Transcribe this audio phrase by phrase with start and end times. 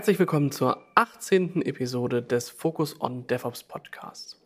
[0.00, 1.60] Herzlich willkommen zur 18.
[1.60, 4.40] Episode des Focus on DevOps Podcasts.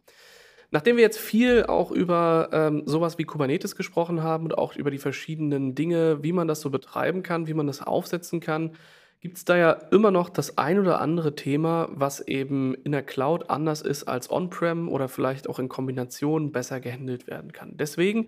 [0.73, 4.91] Nachdem wir jetzt viel auch über ähm, sowas wie Kubernetes gesprochen haben und auch über
[4.91, 8.73] die verschiedenen Dinge, wie man das so betreiben kann, wie man das aufsetzen kann,
[9.21, 13.05] gibt es da ja immer noch das ein oder andere Thema, was eben in der
[13.05, 17.77] Cloud anders ist als on-prem oder vielleicht auch in Kombination besser gehandelt werden kann.
[17.77, 18.27] Deswegen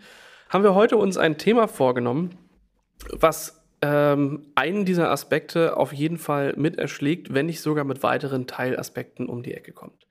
[0.48, 2.38] haben wir heute uns ein Thema vorgenommen,
[3.10, 8.46] was ähm, einen dieser Aspekte auf jeden Fall mit erschlägt, wenn nicht sogar mit weiteren
[8.46, 10.06] Teilaspekten um die Ecke kommt.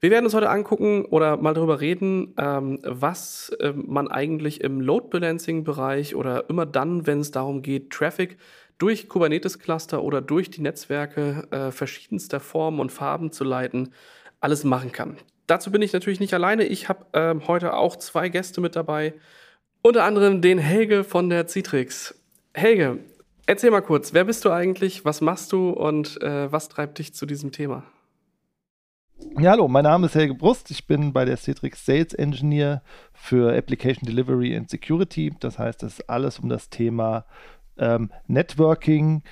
[0.00, 4.80] Wir werden uns heute angucken oder mal darüber reden, ähm, was äh, man eigentlich im
[4.80, 8.38] Load Balancing Bereich oder immer dann, wenn es darum geht, Traffic
[8.78, 13.92] durch Kubernetes Cluster oder durch die Netzwerke äh, verschiedenster Formen und Farben zu leiten,
[14.40, 15.18] alles machen kann.
[15.46, 16.64] Dazu bin ich natürlich nicht alleine.
[16.64, 19.12] Ich habe äh, heute auch zwei Gäste mit dabei.
[19.82, 22.19] Unter anderem den Helge von der Citrix.
[22.52, 22.98] Helge,
[23.46, 27.14] erzähl mal kurz, wer bist du eigentlich, was machst du und äh, was treibt dich
[27.14, 27.84] zu diesem Thema?
[29.38, 30.70] Ja, hallo, mein Name ist Helge Brust.
[30.70, 35.32] Ich bin bei der Citrix Sales Engineer für Application Delivery and Security.
[35.38, 37.24] Das heißt, es ist alles um das Thema
[37.78, 39.22] ähm, Networking.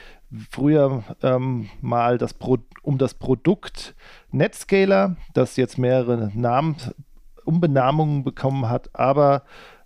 [0.51, 3.97] Früher ähm, mal das Pro um das Produkt
[4.31, 6.77] Netscaler, das jetzt mehrere Namen,
[7.45, 9.43] Umbenamungen bekommen hat, aber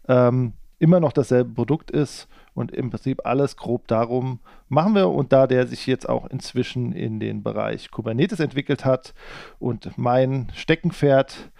[0.08, 5.08] ähm, immer noch dasselbe Produkt ist und im Prinzip alles grob darum machen wir.
[5.08, 9.14] Und da der sich jetzt auch inzwischen in den Bereich Kubernetes entwickelt hat
[9.58, 11.50] und mein Steckenpferd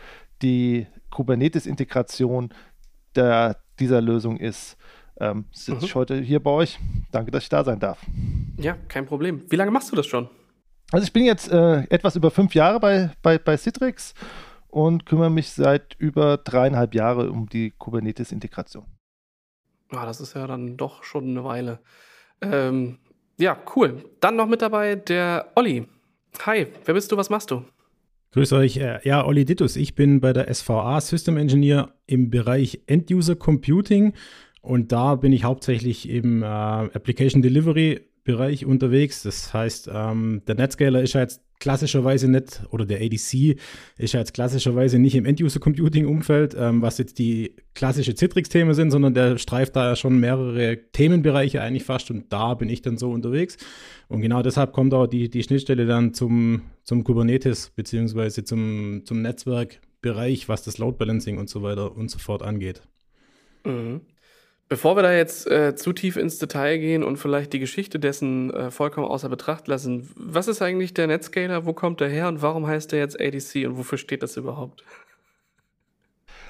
[0.43, 2.53] die Kubernetes-Integration
[3.79, 4.77] dieser Lösung ist,
[5.21, 5.85] ähm, sitze mhm.
[5.85, 6.79] ich heute hier bei euch.
[7.11, 7.99] Danke, dass ich da sein darf.
[8.57, 9.43] Ja, kein Problem.
[9.51, 10.29] Wie lange machst du das schon?
[10.91, 14.15] Also ich bin jetzt äh, etwas über fünf Jahre bei, bei, bei Citrix
[14.69, 18.87] und kümmere mich seit über dreieinhalb Jahren um die Kubernetes-Integration.
[19.93, 21.79] Ah, das ist ja dann doch schon eine Weile.
[22.41, 22.99] Ähm,
[23.39, 24.05] ja, cool.
[24.21, 25.87] Dann noch mit dabei der Olli.
[26.47, 27.63] Hi, wer bist du, was machst du?
[28.33, 28.79] Grüß euch.
[28.79, 29.77] Äh, ja, Olli Dittus.
[29.77, 34.15] Ich bin bei der SVA System Engineer im Bereich End-User Computing
[34.63, 39.25] und da bin ich hauptsächlich im äh, Application Delivery Bereich unterwegs.
[39.25, 43.57] Das heißt, ähm, der Netscaler ist ja jetzt klassischerweise nicht, oder der ADC
[43.97, 49.15] ist ja jetzt klassischerweise nicht im End-User-Computing-Umfeld, ähm, was jetzt die klassische Citrix-Themen sind, sondern
[49.15, 53.13] der streift da ja schon mehrere Themenbereiche eigentlich fast und da bin ich dann so
[53.13, 53.59] unterwegs.
[54.09, 59.23] Und genau deshalb kommt auch die, die Schnittstelle dann zum, zum Kubernetes beziehungsweise zum, zum
[59.23, 62.83] Netzwerkbereich, was das Load Balancing und so weiter und so fort angeht.
[63.65, 64.01] Mhm.
[64.73, 68.51] Bevor wir da jetzt äh, zu tief ins Detail gehen und vielleicht die Geschichte dessen
[68.55, 72.41] äh, vollkommen außer Betracht lassen, was ist eigentlich der Netscaler, wo kommt der her und
[72.41, 74.83] warum heißt der jetzt ADC und wofür steht das überhaupt?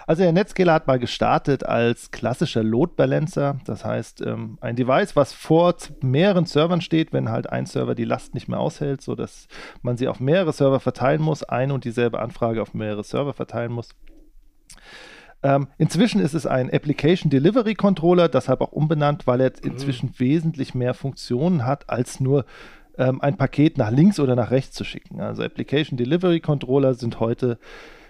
[0.06, 5.16] Also der Netscaler hat mal gestartet als klassischer Load Balancer, das heißt ähm, ein Device,
[5.16, 9.48] was vor mehreren Servern steht, wenn halt ein Server die Last nicht mehr aushält, sodass
[9.82, 13.72] man sie auf mehrere Server verteilen muss, eine und dieselbe Anfrage auf mehrere Server verteilen
[13.72, 13.88] muss.
[15.42, 19.72] Ähm, inzwischen ist es ein Application Delivery Controller, deshalb auch umbenannt, weil er mhm.
[19.72, 20.20] inzwischen mhm.
[20.20, 22.44] wesentlich mehr Funktionen hat, als nur
[22.96, 25.20] ähm, ein Paket nach links oder nach rechts zu schicken.
[25.20, 27.58] Also Application Delivery Controller sind heute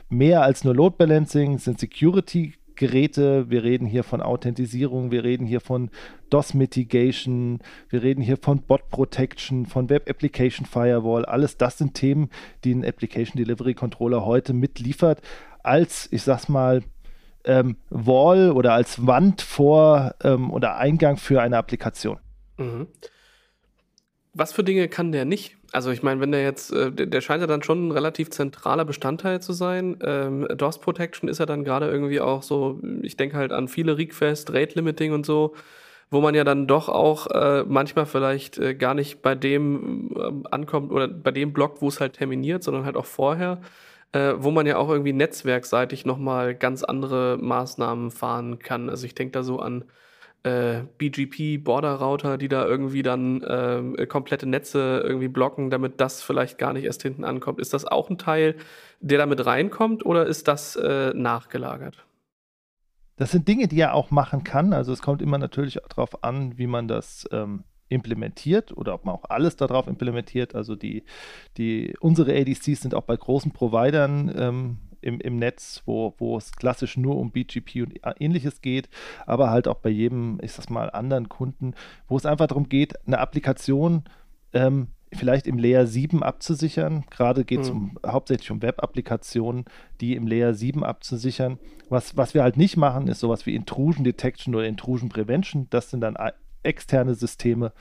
[0.09, 5.47] mehr als nur Load Balancing, sind Security Geräte, wir reden hier von Authentisierung, wir reden
[5.47, 5.91] hier von
[6.31, 7.61] DOS Mitigation,
[7.91, 12.31] wir reden hier von Bot Protection, von Web Application Firewall, alles das sind Themen,
[12.65, 15.21] die ein Application Delivery Controller heute mitliefert,
[15.63, 16.83] als, ich sag's mal,
[17.45, 22.19] ähm, Wall oder als Wand vor ähm, oder Eingang für eine Applikation.
[22.59, 22.87] Mhm.
[24.35, 25.57] Was für Dinge kann der nicht?
[25.73, 28.85] Also ich meine, wenn der jetzt, äh, der, scheint ja dann schon ein relativ zentraler
[28.85, 29.99] Bestandteil zu sein.
[30.03, 33.99] Ähm, DOS Protection ist ja dann gerade irgendwie auch so, ich denke halt an viele
[33.99, 35.55] Request, Rate Limiting und so,
[36.11, 40.49] wo man ja dann doch auch äh, manchmal vielleicht äh, gar nicht bei dem äh,
[40.51, 43.61] ankommt oder bei dem Block, wo es halt terminiert, sondern halt auch vorher
[44.13, 48.91] äh, wo man ja auch irgendwie netzwerkseitig nochmal ganz andere Maßnahmen fahren kann.
[48.91, 49.85] Also ich denke da so an
[50.45, 56.23] äh, BGP Border Router, die da irgendwie dann äh, komplette Netze irgendwie blocken, damit das
[56.23, 57.61] vielleicht gar nicht erst hinten ankommt.
[57.61, 58.57] Ist das auch ein Teil,
[59.01, 62.05] der damit reinkommt oder ist das äh, nachgelagert?
[63.17, 64.73] Das sind Dinge, die er auch machen kann.
[64.73, 69.15] Also es kommt immer natürlich darauf an, wie man das ähm, implementiert oder ob man
[69.15, 70.55] auch alles darauf implementiert.
[70.55, 71.05] Also die,
[71.57, 76.53] die, unsere ADCs sind auch bei großen Providern ähm, im, im Netz, wo, wo es
[76.53, 78.89] klassisch nur um BGP und ähnliches geht,
[79.27, 81.75] aber halt auch bei jedem, ich sag mal, anderen Kunden,
[82.09, 84.05] wo es einfach darum geht, eine Applikation
[84.53, 87.05] ähm, vielleicht im Layer 7 abzusichern.
[87.11, 87.99] Gerade geht es mhm.
[88.03, 89.67] um, hauptsächlich um Web-Applikationen,
[90.01, 91.59] die im Layer 7 abzusichern.
[91.89, 95.67] Was, was wir halt nicht machen, ist sowas wie Intrusion Detection oder Intrusion Prevention.
[95.71, 96.17] Das sind dann
[96.63, 97.73] externe Systeme.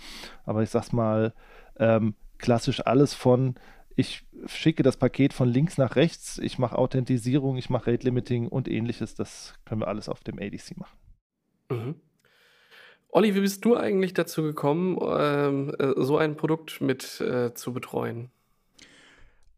[0.45, 1.33] Aber ich sag's mal,
[1.77, 3.55] ähm, klassisch alles von
[3.95, 8.47] ich schicke das Paket von links nach rechts, ich mache Authentisierung, ich mache Rate Limiting
[8.47, 9.15] und ähnliches.
[9.15, 10.97] Das können wir alles auf dem ADC machen.
[11.69, 11.95] Mhm.
[13.09, 17.73] Olli, wie bist du eigentlich dazu gekommen, ähm, äh, so ein Produkt mit äh, zu
[17.73, 18.31] betreuen?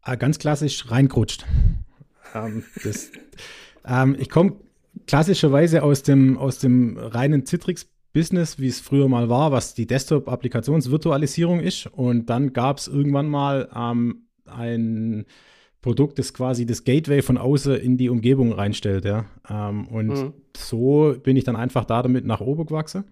[0.02, 1.46] Ah, ganz klassisch reingerutscht.
[2.34, 3.12] ähm, das,
[3.84, 4.56] ähm, ich komme
[5.06, 7.46] klassischerweise aus dem, aus dem reinen
[8.14, 11.86] Citrix-Business, wie es früher mal war, was die Desktop-Applikationsvirtualisierung ist.
[11.86, 15.26] Und dann gab es irgendwann mal ähm, ein
[15.82, 19.04] Produkt, das quasi das Gateway von außen in die Umgebung reinstellt.
[19.04, 19.26] Ja?
[19.50, 20.32] Ähm, und mhm.
[20.56, 23.04] so bin ich dann einfach da damit nach oben gewachsen.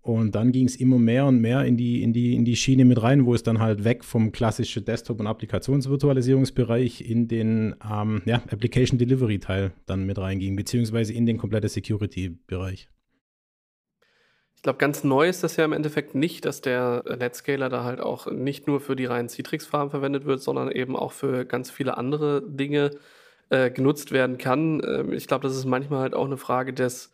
[0.00, 2.86] Und dann ging es immer mehr und mehr in die, in, die, in die Schiene
[2.86, 8.22] mit rein, wo es dann halt weg vom klassischen Desktop- und Applikationsvirtualisierungsbereich in den ähm,
[8.24, 12.88] ja, Application Delivery-Teil dann mit reinging, beziehungsweise in den kompletten Security-Bereich.
[14.58, 18.00] Ich glaube, ganz neu ist das ja im Endeffekt nicht, dass der Netscaler da halt
[18.00, 21.96] auch nicht nur für die reinen Citrix-Farben verwendet wird, sondern eben auch für ganz viele
[21.96, 22.90] andere Dinge
[23.50, 24.82] äh, genutzt werden kann.
[24.84, 27.12] Ähm, ich glaube, das ist manchmal halt auch eine Frage des,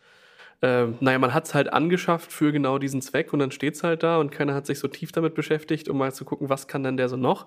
[0.63, 3.83] äh, naja, man hat es halt angeschafft für genau diesen Zweck und dann steht es
[3.85, 6.67] halt da und keiner hat sich so tief damit beschäftigt, um mal zu gucken, was
[6.67, 7.47] kann denn der so noch.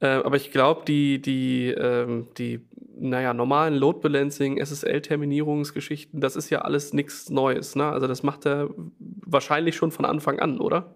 [0.00, 2.60] Äh, aber ich glaube, die, die, ähm, die,
[2.98, 7.76] naja, normalen Load Balancing, SSL-Terminierungsgeschichten, das ist ja alles nichts Neues.
[7.76, 7.84] Ne?
[7.84, 10.94] Also das macht er wahrscheinlich schon von Anfang an, oder?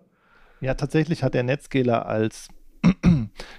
[0.61, 2.49] Ja, tatsächlich hat der Netscaler als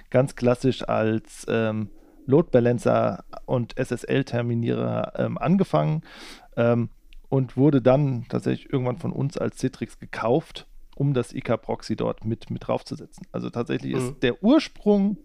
[0.10, 1.90] ganz klassisch als ähm,
[2.26, 6.04] Load Balancer und SSL-Terminierer ähm, angefangen
[6.56, 6.90] ähm,
[7.30, 12.52] und wurde dann tatsächlich irgendwann von uns als Citrix gekauft, um das IK-Proxy dort mit,
[12.52, 13.26] mit draufzusetzen.
[13.32, 14.00] Also tatsächlich mhm.
[14.00, 15.18] ist der Ursprung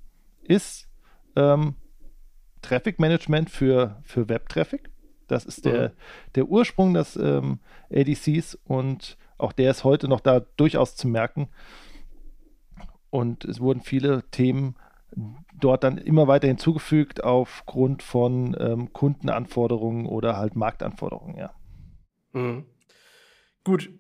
[0.46, 0.88] ist
[1.36, 1.74] ähm,
[2.62, 4.90] Traffic Management für, für Web-Traffic.
[5.28, 5.92] Das ist der, mhm.
[6.34, 7.58] der Ursprung des ähm,
[7.92, 11.48] ADCs und auch der ist heute noch da durchaus zu merken.
[13.10, 14.76] Und es wurden viele Themen
[15.58, 21.54] dort dann immer weiter hinzugefügt aufgrund von ähm, Kundenanforderungen oder halt Marktanforderungen, ja.
[22.32, 22.66] Mhm.
[23.64, 23.90] Gut,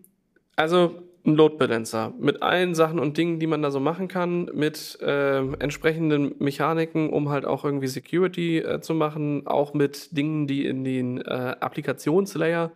[0.54, 4.44] also ein Load Balancer mit allen Sachen und Dingen, die man da so machen kann,
[4.54, 10.46] mit äh, entsprechenden Mechaniken, um halt auch irgendwie Security äh, zu machen, auch mit Dingen,
[10.46, 12.72] die in den äh, Applikationslayer,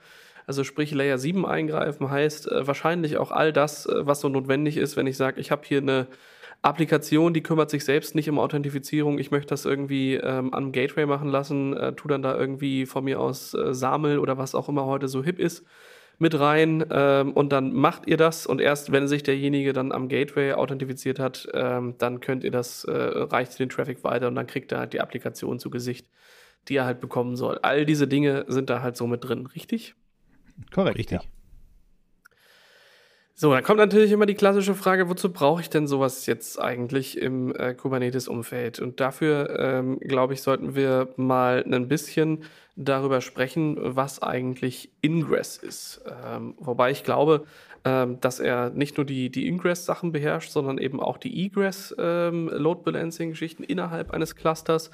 [0.47, 4.77] also sprich Layer 7 eingreifen, heißt äh, wahrscheinlich auch all das, äh, was so notwendig
[4.77, 6.09] ist, wenn ich sage, ich habe hier eine
[6.63, 9.19] Applikation, die kümmert sich selbst nicht um Authentifizierung.
[9.19, 13.05] Ich möchte das irgendwie ähm, am Gateway machen lassen, äh, tu dann da irgendwie von
[13.05, 15.65] mir aus äh, SAML oder was auch immer heute so hip ist
[16.21, 20.09] mit rein ähm, und dann macht ihr das und erst wenn sich derjenige dann am
[20.09, 24.47] Gateway authentifiziert hat, ähm, dann könnt ihr das, äh, reicht den Traffic weiter und dann
[24.47, 26.09] kriegt er halt die Applikation zu Gesicht,
[26.69, 27.59] die er halt bekommen soll.
[27.63, 29.95] All diese Dinge sind da halt so mit drin, richtig?
[30.71, 31.23] Korrekt, richtig.
[31.23, 31.29] Ja.
[33.41, 37.17] So, dann kommt natürlich immer die klassische Frage, wozu brauche ich denn sowas jetzt eigentlich
[37.17, 38.81] im äh, Kubernetes-Umfeld?
[38.81, 42.45] Und dafür, ähm, glaube ich, sollten wir mal ein bisschen
[42.77, 46.03] darüber sprechen, was eigentlich Ingress ist.
[46.27, 47.47] Ähm, wobei ich glaube,
[47.87, 53.69] ähm, dass er nicht nur die, die Ingress-Sachen beherrscht, sondern eben auch die Egress-Load-Balancing-Geschichten ähm,
[53.71, 54.91] innerhalb eines Clusters.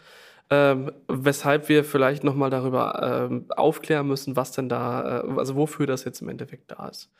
[0.50, 5.88] Ähm, weshalb wir vielleicht nochmal darüber ähm, aufklären müssen, was denn da, äh, also wofür
[5.88, 7.10] das jetzt im Endeffekt da ist.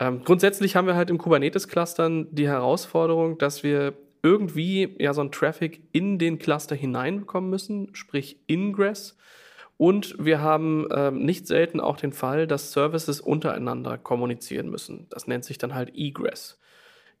[0.00, 5.30] Ähm, grundsätzlich haben wir halt im Kubernetes-Clustern die Herausforderung, dass wir irgendwie ja so ein
[5.30, 9.16] Traffic in den Cluster hineinbekommen müssen, sprich Ingress.
[9.76, 15.06] Und wir haben ähm, nicht selten auch den Fall, dass Services untereinander kommunizieren müssen.
[15.10, 16.60] Das nennt sich dann halt Egress.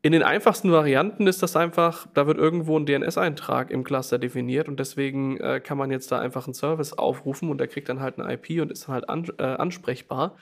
[0.02, 4.68] In den einfachsten Varianten ist das einfach, da wird irgendwo ein DNS-Eintrag im Cluster definiert
[4.68, 8.00] und deswegen äh, kann man jetzt da einfach einen Service aufrufen und der kriegt dann
[8.00, 10.36] halt eine IP und ist dann halt an, äh, ansprechbar.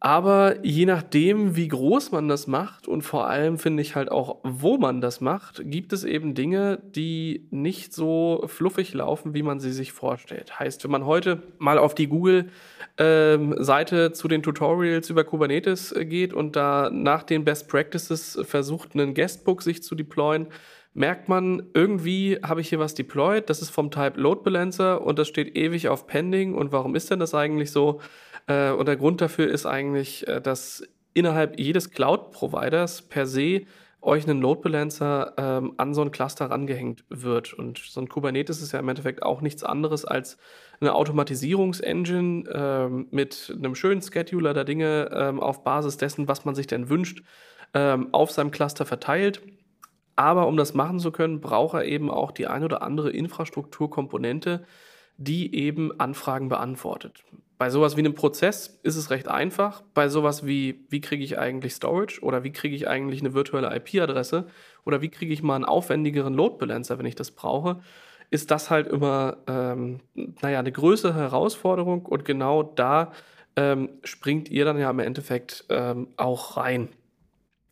[0.00, 4.38] Aber je nachdem, wie groß man das macht und vor allem finde ich halt auch,
[4.44, 9.58] wo man das macht, gibt es eben Dinge, die nicht so fluffig laufen, wie man
[9.58, 10.60] sie sich vorstellt.
[10.60, 16.04] Heißt, wenn man heute mal auf die Google-Seite ähm, zu den Tutorials über Kubernetes äh,
[16.04, 20.46] geht und da nach den Best Practices versucht, einen Guestbook sich zu deployen,
[20.94, 25.18] merkt man, irgendwie habe ich hier was deployed, das ist vom Type Load Balancer und
[25.18, 26.54] das steht ewig auf Pending.
[26.54, 28.00] Und warum ist denn das eigentlich so?
[28.48, 30.82] Äh, und der Grund dafür ist eigentlich, äh, dass
[31.14, 33.62] innerhalb jedes Cloud-Providers per se
[34.00, 37.52] euch einen Load Balancer ähm, an so ein Cluster rangehängt wird.
[37.52, 40.38] Und so ein Kubernetes ist ja im Endeffekt auch nichts anderes als
[40.80, 46.54] eine Automatisierungsengine ähm, mit einem schönen Scheduler der Dinge ähm, auf Basis dessen, was man
[46.54, 47.22] sich denn wünscht,
[47.74, 49.42] ähm, auf seinem Cluster verteilt.
[50.14, 54.64] Aber um das machen zu können, braucht er eben auch die ein oder andere Infrastrukturkomponente,
[55.16, 57.24] die eben Anfragen beantwortet.
[57.58, 59.82] Bei sowas wie einem Prozess ist es recht einfach.
[59.92, 63.74] Bei sowas wie, wie kriege ich eigentlich Storage oder wie kriege ich eigentlich eine virtuelle
[63.74, 64.46] IP-Adresse
[64.84, 67.80] oder wie kriege ich mal einen aufwendigeren Load Balancer, wenn ich das brauche,
[68.30, 70.00] ist das halt immer, ähm,
[70.40, 73.12] naja, eine größere Herausforderung und genau da
[73.56, 76.88] ähm, springt ihr dann ja im Endeffekt ähm, auch rein.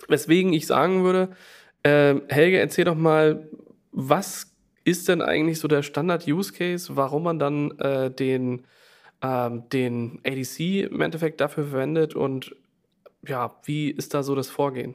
[0.09, 1.31] Weswegen ich sagen würde,
[1.85, 3.49] äh, Helge, erzähl doch mal,
[3.93, 4.52] was
[4.85, 8.66] ist denn eigentlich so der Standard-Use-Case, warum man dann äh, den,
[9.23, 12.54] ähm, den ADC im Endeffekt dafür verwendet und
[13.26, 14.94] ja, wie ist da so das Vorgehen?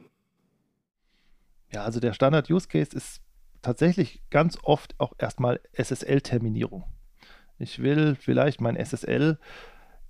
[1.72, 3.22] Ja, also der Standard-Use-Case ist
[3.62, 6.84] tatsächlich ganz oft auch erstmal SSL-Terminierung.
[7.58, 9.38] Ich will vielleicht mein SSL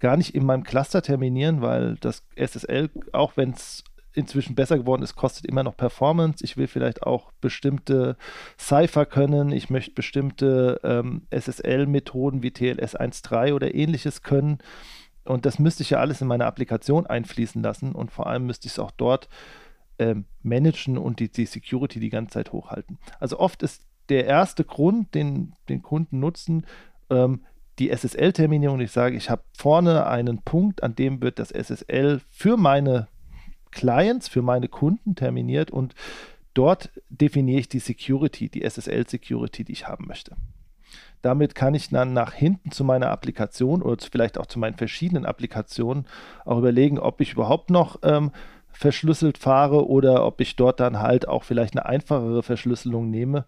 [0.00, 5.02] gar nicht in meinem Cluster terminieren, weil das SSL, auch wenn es inzwischen besser geworden
[5.02, 6.45] ist, kostet immer noch Performance.
[6.45, 8.16] Ich will vielleicht auch bestimmte
[8.59, 9.52] Cipher können.
[9.52, 14.59] Ich möchte bestimmte ähm, SSL-Methoden wie TLS 1.3 oder ähnliches können.
[15.25, 17.92] Und das müsste ich ja alles in meine Applikation einfließen lassen.
[17.92, 19.28] Und vor allem müsste ich es auch dort
[19.99, 22.99] ähm, managen und die, die Security die ganze Zeit hochhalten.
[23.21, 26.66] Also oft ist der erste Grund, den, den Kunden nutzen,
[27.09, 27.45] ähm,
[27.78, 28.81] die SSL-Terminierung.
[28.81, 33.09] Ich sage, ich habe vorne einen Punkt, an dem wird das SSL für meine
[33.73, 35.95] Clients, für meine Kunden terminiert und
[36.55, 40.37] dort definiere ich die Security, die SSL-Security, die ich haben möchte.
[41.23, 45.25] Damit kann ich dann nach hinten zu meiner Applikation oder vielleicht auch zu meinen verschiedenen
[45.25, 46.07] Applikationen
[46.45, 48.33] auch überlegen, ob ich überhaupt noch ähm,
[48.73, 53.45] verschlüsselt fahre oder ob ich dort dann halt auch vielleicht eine einfachere Verschlüsselung nehme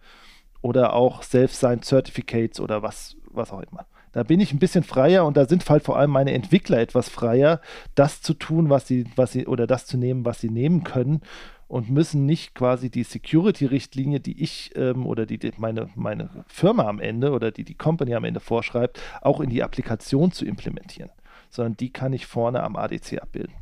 [0.62, 3.86] oder auch Self-Signed Certificates oder was, was auch immer.
[4.14, 7.08] Da bin ich ein bisschen freier und da sind halt vor allem meine Entwickler etwas
[7.08, 7.60] freier,
[7.96, 11.20] das zu tun, was sie, was sie, oder das zu nehmen, was sie nehmen können
[11.66, 16.84] und müssen nicht quasi die Security-Richtlinie, die ich ähm, oder die, die, meine, meine Firma
[16.84, 21.10] am Ende oder die die Company am Ende vorschreibt, auch in die Applikation zu implementieren,
[21.50, 23.54] sondern die kann ich vorne am ADC abbilden.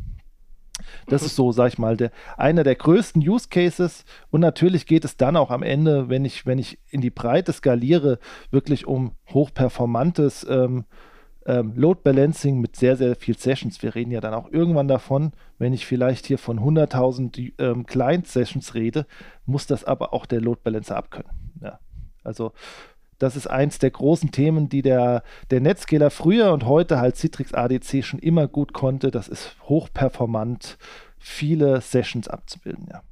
[1.06, 4.04] Das ist so, sag ich mal, der, einer der größten Use Cases.
[4.30, 7.52] Und natürlich geht es dann auch am Ende, wenn ich, wenn ich in die Breite
[7.52, 8.18] skaliere,
[8.50, 10.84] wirklich um hochperformantes ähm,
[11.46, 13.82] ähm, Load Balancing mit sehr, sehr viel Sessions.
[13.82, 18.74] Wir reden ja dann auch irgendwann davon, wenn ich vielleicht hier von 100.000 ähm, Client-Sessions
[18.74, 19.06] rede,
[19.44, 21.30] muss das aber auch der Load Balancer abkönnen.
[21.60, 21.78] Ja.
[22.22, 22.52] Also
[23.22, 27.54] das ist eins der großen Themen, die der, der Netscaler früher und heute halt Citrix
[27.54, 29.12] ADC schon immer gut konnte.
[29.12, 30.76] Das ist hochperformant,
[31.18, 33.02] viele Sessions abzubilden, ja.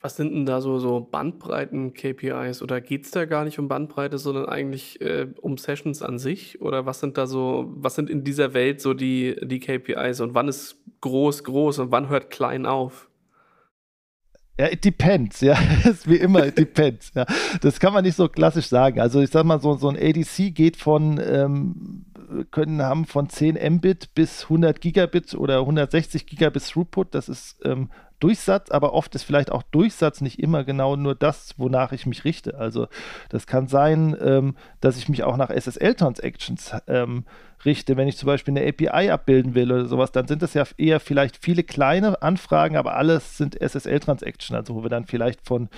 [0.00, 2.62] Was sind denn da so, so Bandbreiten-KPIs?
[2.62, 6.60] Oder geht es da gar nicht um Bandbreite, sondern eigentlich äh, um Sessions an sich?
[6.60, 10.34] Oder was sind da so, was sind in dieser Welt so die, die KPIs und
[10.34, 13.08] wann ist groß groß und wann hört klein auf?
[14.58, 15.58] Ja, it depends, ja.
[16.04, 17.26] wie immer, it depends, ja.
[17.60, 19.00] Das kann man nicht so klassisch sagen.
[19.00, 22.04] Also ich sag mal, so, so ein ADC geht von, ähm,
[22.50, 27.14] können haben von 10 Mbit bis 100 Gigabit oder 160 Gigabit Throughput.
[27.14, 27.90] Das ist ähm,
[28.24, 32.24] Durchsatz, aber oft ist vielleicht auch Durchsatz nicht immer genau nur das, wonach ich mich
[32.24, 32.58] richte.
[32.58, 32.86] Also
[33.28, 37.24] das kann sein, ähm, dass ich mich auch nach SSL-Transactions ähm,
[37.66, 37.98] richte.
[37.98, 41.00] Wenn ich zum Beispiel eine API abbilden will oder sowas, dann sind das ja eher
[41.00, 45.68] vielleicht viele kleine Anfragen, aber alles sind SSL-Transactions, also wo wir dann vielleicht von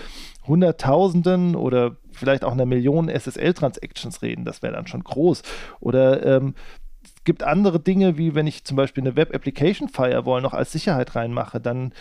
[0.47, 4.45] Hunderttausenden oder vielleicht auch einer Million SSL-Transactions reden.
[4.45, 5.43] Das wäre dann schon groß.
[5.81, 6.55] Oder ähm,
[7.25, 11.17] gibt andere Dinge, wie wenn ich zum Beispiel eine Web Application Firewall noch als Sicherheit
[11.17, 11.93] reinmache, dann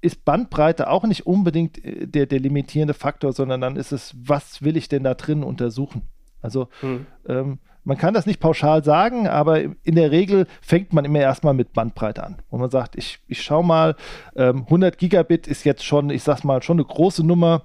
[0.00, 4.62] ist Bandbreite auch nicht unbedingt äh, der, der limitierende Faktor, sondern dann ist es, was
[4.62, 6.02] will ich denn da drin untersuchen?
[6.42, 7.06] Also hm.
[7.28, 11.54] ähm, man kann das nicht pauschal sagen, aber in der Regel fängt man immer erstmal
[11.54, 13.94] mit Bandbreite an, wo man sagt, ich, ich schaue mal,
[14.34, 17.62] ähm, 100 Gigabit ist jetzt schon, ich sag's mal, schon eine große Nummer,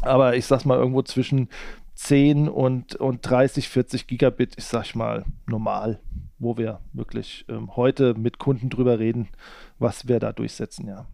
[0.00, 1.50] aber ich sag's mal irgendwo zwischen
[1.96, 6.00] 10 und, und 30, 40 Gigabit ist, sag ich mal, normal,
[6.38, 9.28] wo wir wirklich ähm, heute mit Kunden drüber reden,
[9.78, 11.06] was wir da durchsetzen, ja.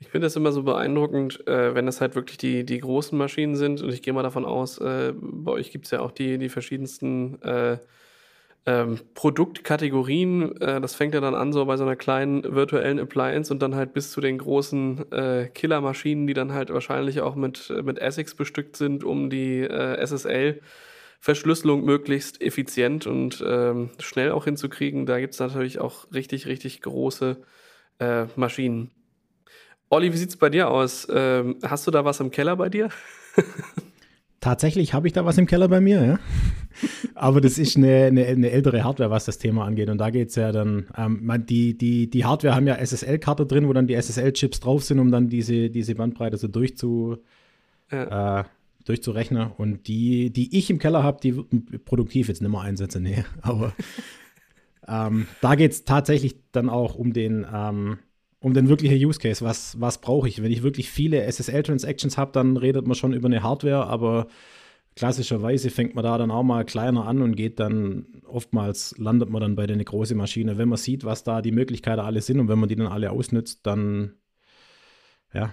[0.00, 3.54] Ich finde das immer so beeindruckend, äh, wenn das halt wirklich die, die großen Maschinen
[3.54, 3.82] sind.
[3.82, 6.48] Und ich gehe mal davon aus, äh, bei euch gibt es ja auch die, die
[6.48, 7.78] verschiedensten äh,
[8.64, 10.58] ähm, Produktkategorien.
[10.60, 13.74] Äh, das fängt ja dann an so bei so einer kleinen virtuellen Appliance und dann
[13.74, 18.34] halt bis zu den großen äh, Killermaschinen, die dann halt wahrscheinlich auch mit, mit ASICs
[18.34, 20.60] bestückt sind, um die äh, SSL
[21.22, 25.04] Verschlüsselung möglichst effizient und ähm, schnell auch hinzukriegen.
[25.04, 27.36] Da gibt es natürlich auch richtig, richtig große
[27.98, 28.90] äh, Maschinen.
[29.92, 31.08] Olli, wie sieht es bei dir aus?
[31.12, 32.90] Ähm, hast du da was im Keller bei dir?
[34.40, 36.18] Tatsächlich habe ich da was im Keller bei mir, ja.
[37.16, 39.90] Aber das ist eine, eine, eine, ältere Hardware, was das Thema angeht.
[39.90, 43.66] Und da geht es ja dann, ähm, die, die, die Hardware haben ja SSL-Karte drin,
[43.66, 47.18] wo dann die SSL-Chips drauf sind, um dann diese, diese Bandbreite so durchzu,
[47.90, 48.40] ja.
[48.40, 48.44] äh,
[48.84, 49.50] durchzurechnen.
[49.58, 51.32] Und die, die ich im Keller habe, die
[51.84, 53.24] produktiv jetzt nicht mehr einsetze, nee.
[53.42, 53.72] Aber
[54.86, 57.98] ähm, da geht es tatsächlich dann auch um den, ähm,
[58.40, 59.44] um den wirklichen Use Case.
[59.44, 60.42] Was, was brauche ich?
[60.42, 64.26] Wenn ich wirklich viele SSL-Transactions habe, dann redet man schon über eine Hardware, aber
[64.96, 69.42] klassischerweise fängt man da dann auch mal kleiner an und geht dann, oftmals landet man
[69.42, 70.58] dann bei der großen Maschine.
[70.58, 73.10] Wenn man sieht, was da die Möglichkeiten alle sind und wenn man die dann alle
[73.10, 74.14] ausnützt, dann
[75.32, 75.52] ja,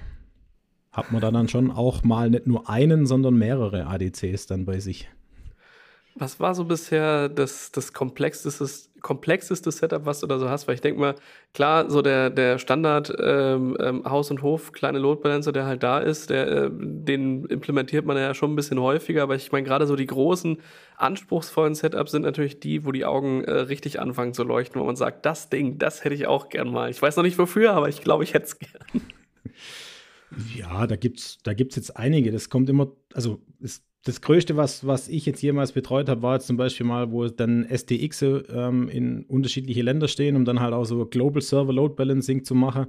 [0.91, 4.79] hat man da dann schon auch mal nicht nur einen, sondern mehrere ADCs dann bei
[4.79, 5.10] sich.
[6.15, 8.67] Was war so bisher das, das komplexeste,
[9.01, 10.68] komplexeste Setup, was du da so hast?
[10.68, 11.16] Weil ich denke mal,
[11.54, 15.84] klar, so der, der Standard ähm, ähm, Haus und Hof, kleine Load Balancer, der halt
[15.84, 19.66] da ist, der, äh, den implementiert man ja schon ein bisschen häufiger, aber ich meine,
[19.66, 20.58] gerade so die großen,
[20.98, 24.96] anspruchsvollen Setups sind natürlich die, wo die Augen äh, richtig anfangen zu leuchten, wo man
[24.96, 26.89] sagt, das Ding, das hätte ich auch gern mal.
[26.89, 29.01] Ich weiß noch nicht wofür, aber ich glaube, ich hätte es gern.
[30.56, 32.32] Ja, da gibt es da gibt's jetzt einige.
[32.32, 36.35] Das kommt immer, also ist das Größte, was, was ich jetzt jemals betreut habe, war
[36.35, 40.73] jetzt zum Beispiel mal, wo dann SDX ähm, in unterschiedliche Länder stehen, um dann halt
[40.73, 42.87] auch so Global Server Load Balancing zu machen.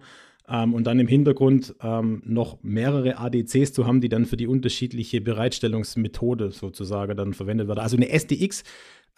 [0.49, 4.47] Ähm, und dann im Hintergrund ähm, noch mehrere ADCs zu haben, die dann für die
[4.47, 7.81] unterschiedliche Bereitstellungsmethode sozusagen dann verwendet werden.
[7.81, 8.63] Also eine SDX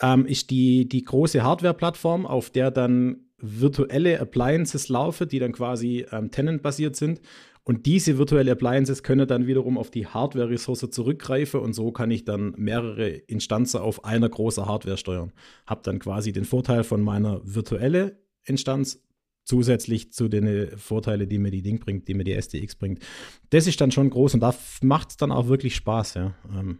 [0.01, 6.07] ähm, ist die, die große Hardware-Plattform, auf der dann virtuelle Appliances laufen, die dann quasi
[6.11, 7.21] ähm, tenant-basiert sind.
[7.63, 12.25] Und diese virtuelle Appliances können dann wiederum auf die Hardware-Ressource zurückgreifen und so kann ich
[12.25, 15.33] dann mehrere Instanzen auf einer großen Hardware steuern.
[15.67, 18.13] Habe dann quasi den Vorteil von meiner virtuellen
[18.45, 19.03] Instanz
[19.45, 23.03] zusätzlich zu den Vorteilen, die mir die Ding bringt, die mir die SDX bringt.
[23.51, 26.35] Das ist dann schon groß und da macht es dann auch wirklich Spaß, ja.
[26.53, 26.79] Ähm.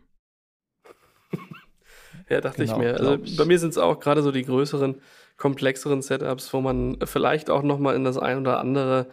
[2.29, 2.95] Ja, dachte genau, ich mir.
[2.95, 5.01] Also bei mir sind es auch gerade so die größeren,
[5.37, 9.09] komplexeren Setups, wo man vielleicht auch noch mal in das ein oder andere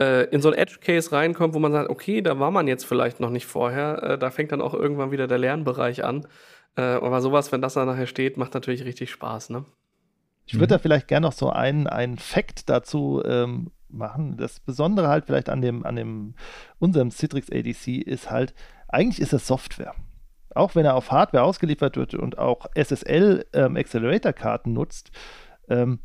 [0.00, 3.20] äh, in so ein Edge-Case reinkommt, wo man sagt, okay, da war man jetzt vielleicht
[3.20, 6.26] noch nicht vorher, äh, da fängt dann auch irgendwann wieder der Lernbereich an.
[6.76, 9.64] Äh, aber sowas, wenn das dann nachher steht, macht natürlich richtig Spaß, ne?
[10.46, 10.76] Ich würde mhm.
[10.76, 14.36] da vielleicht gerne noch so einen, einen Fact dazu ähm, machen.
[14.36, 16.34] Das Besondere halt vielleicht an dem, an dem
[16.78, 18.54] unserem Citrix ADC ist halt,
[18.88, 19.94] eigentlich ist es Software.
[20.54, 25.10] Auch wenn er auf Hardware ausgeliefert wird und auch SSL ähm, Accelerator Karten nutzt,
[25.68, 25.98] ähm,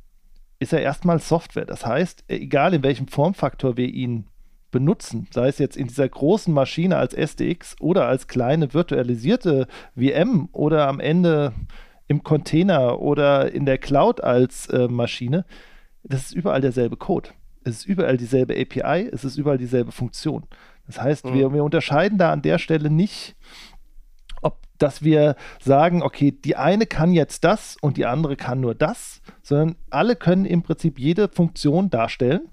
[0.61, 1.65] ist er erstmal Software.
[1.65, 4.27] Das heißt, egal in welchem Formfaktor wir ihn
[4.69, 10.49] benutzen, sei es jetzt in dieser großen Maschine als SDX oder als kleine virtualisierte VM
[10.51, 11.53] oder am Ende
[12.07, 15.45] im Container oder in der Cloud als äh, Maschine,
[16.03, 17.29] das ist überall derselbe Code.
[17.63, 20.45] Es ist überall dieselbe API, es ist überall dieselbe Funktion.
[20.85, 21.33] Das heißt, mhm.
[21.33, 23.35] wir, wir unterscheiden da an der Stelle nicht
[24.81, 29.21] dass wir sagen, okay, die eine kann jetzt das und die andere kann nur das,
[29.41, 32.49] sondern alle können im Prinzip jede Funktion darstellen.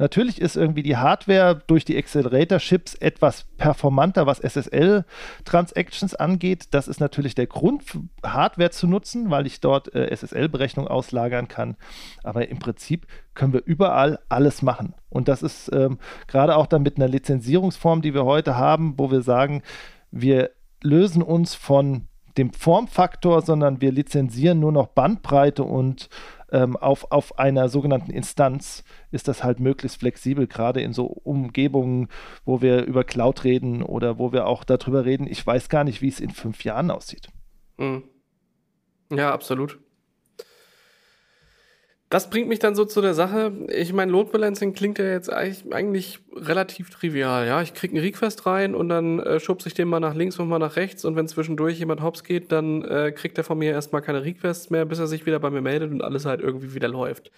[0.00, 6.68] Natürlich ist irgendwie die Hardware durch die Accelerator-Chips etwas performanter, was SSL-Transactions angeht.
[6.70, 7.84] Das ist natürlich der Grund,
[8.24, 11.76] Hardware zu nutzen, weil ich dort äh, SSL-Berechnung auslagern kann.
[12.24, 14.94] Aber im Prinzip können wir überall alles machen.
[15.10, 19.10] Und das ist ähm, gerade auch dann mit einer Lizenzierungsform, die wir heute haben, wo
[19.10, 19.62] wir sagen,
[20.10, 20.50] wir
[20.82, 26.08] lösen uns von dem Formfaktor, sondern wir lizenzieren nur noch Bandbreite und
[26.52, 32.08] ähm, auf, auf einer sogenannten Instanz ist das halt möglichst flexibel, gerade in so Umgebungen,
[32.44, 36.02] wo wir über Cloud reden oder wo wir auch darüber reden, ich weiß gar nicht,
[36.02, 37.28] wie es in fünf Jahren aussieht.
[37.78, 38.04] Mhm.
[39.12, 39.78] Ja, absolut.
[42.10, 43.52] Das bringt mich dann so zu der Sache.
[43.68, 47.46] Ich meine, Load Balancing klingt ja jetzt eigentlich, eigentlich relativ trivial.
[47.46, 50.36] Ja, ich kriege einen Request rein und dann äh, schubse ich den mal nach links
[50.40, 53.58] und mal nach rechts und wenn zwischendurch jemand hops geht, dann äh, kriegt er von
[53.58, 56.40] mir erstmal keine Requests mehr, bis er sich wieder bei mir meldet und alles halt
[56.40, 57.30] irgendwie wieder läuft.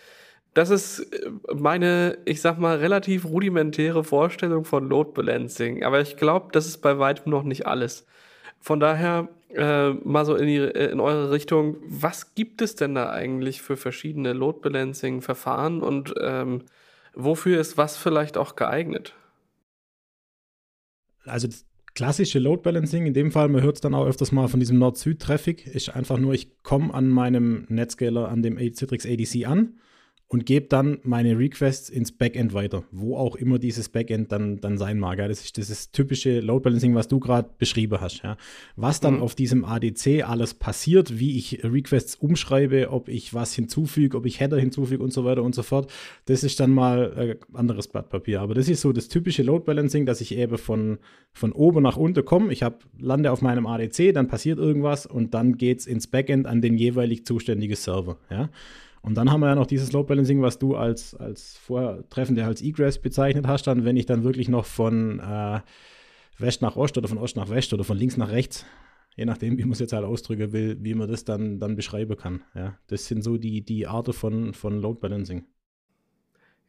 [0.55, 5.85] Das ist äh, meine, ich sag mal, relativ rudimentäre Vorstellung von Load Balancing.
[5.85, 8.07] Aber ich glaube, das ist bei weitem noch nicht alles.
[8.63, 12.95] Von daher äh, mal so in, die, äh, in eure Richtung, was gibt es denn
[12.95, 16.63] da eigentlich für verschiedene Load Balancing Verfahren und ähm,
[17.13, 19.15] wofür ist was vielleicht auch geeignet?
[21.25, 24.47] Also das klassische Load Balancing, in dem Fall, man hört es dann auch öfters mal
[24.47, 29.45] von diesem Nord-Süd-Traffic, ist einfach nur, ich komme an meinem Netscaler, an dem Citrix ADC
[29.47, 29.75] an
[30.33, 34.79] und gebe dann meine Requests ins Backend weiter, wo auch immer dieses Backend dann, dann
[34.79, 35.19] sein mag.
[35.19, 35.29] Ja.
[35.29, 38.23] Das ist dieses typische Load Balancing, was du gerade beschrieben hast.
[38.23, 38.39] Ja.
[38.75, 39.23] Was dann mhm.
[39.23, 44.41] auf diesem ADC alles passiert, wie ich Requests umschreibe, ob ich was hinzufüge, ob ich
[44.41, 45.93] Header hinzufüge und so weiter und so fort,
[46.25, 48.41] das ist dann mal ein äh, anderes Blatt Papier.
[48.41, 50.97] Aber das ist so das typische Load Balancing, dass ich eben von,
[51.35, 52.55] von oben nach unten komme.
[52.55, 56.47] Ich hab, lande auf meinem ADC, dann passiert irgendwas und dann geht es ins Backend
[56.47, 58.17] an den jeweilig zuständigen Server.
[58.31, 58.49] Ja.
[59.03, 62.63] Und dann haben wir ja noch dieses Load Balancing, was du als, als Vortreffende als
[62.63, 65.61] Egress bezeichnet hast, dann, wenn ich dann wirklich noch von, äh,
[66.39, 68.67] West nach Ost oder von Ost nach West oder von links nach rechts.
[69.17, 72.17] Je nachdem, wie man es jetzt halt ausdrücken will, wie man das dann, dann beschreiben
[72.17, 72.45] kann.
[72.55, 75.45] Ja, das sind so die, die Arten von, von Load Balancing.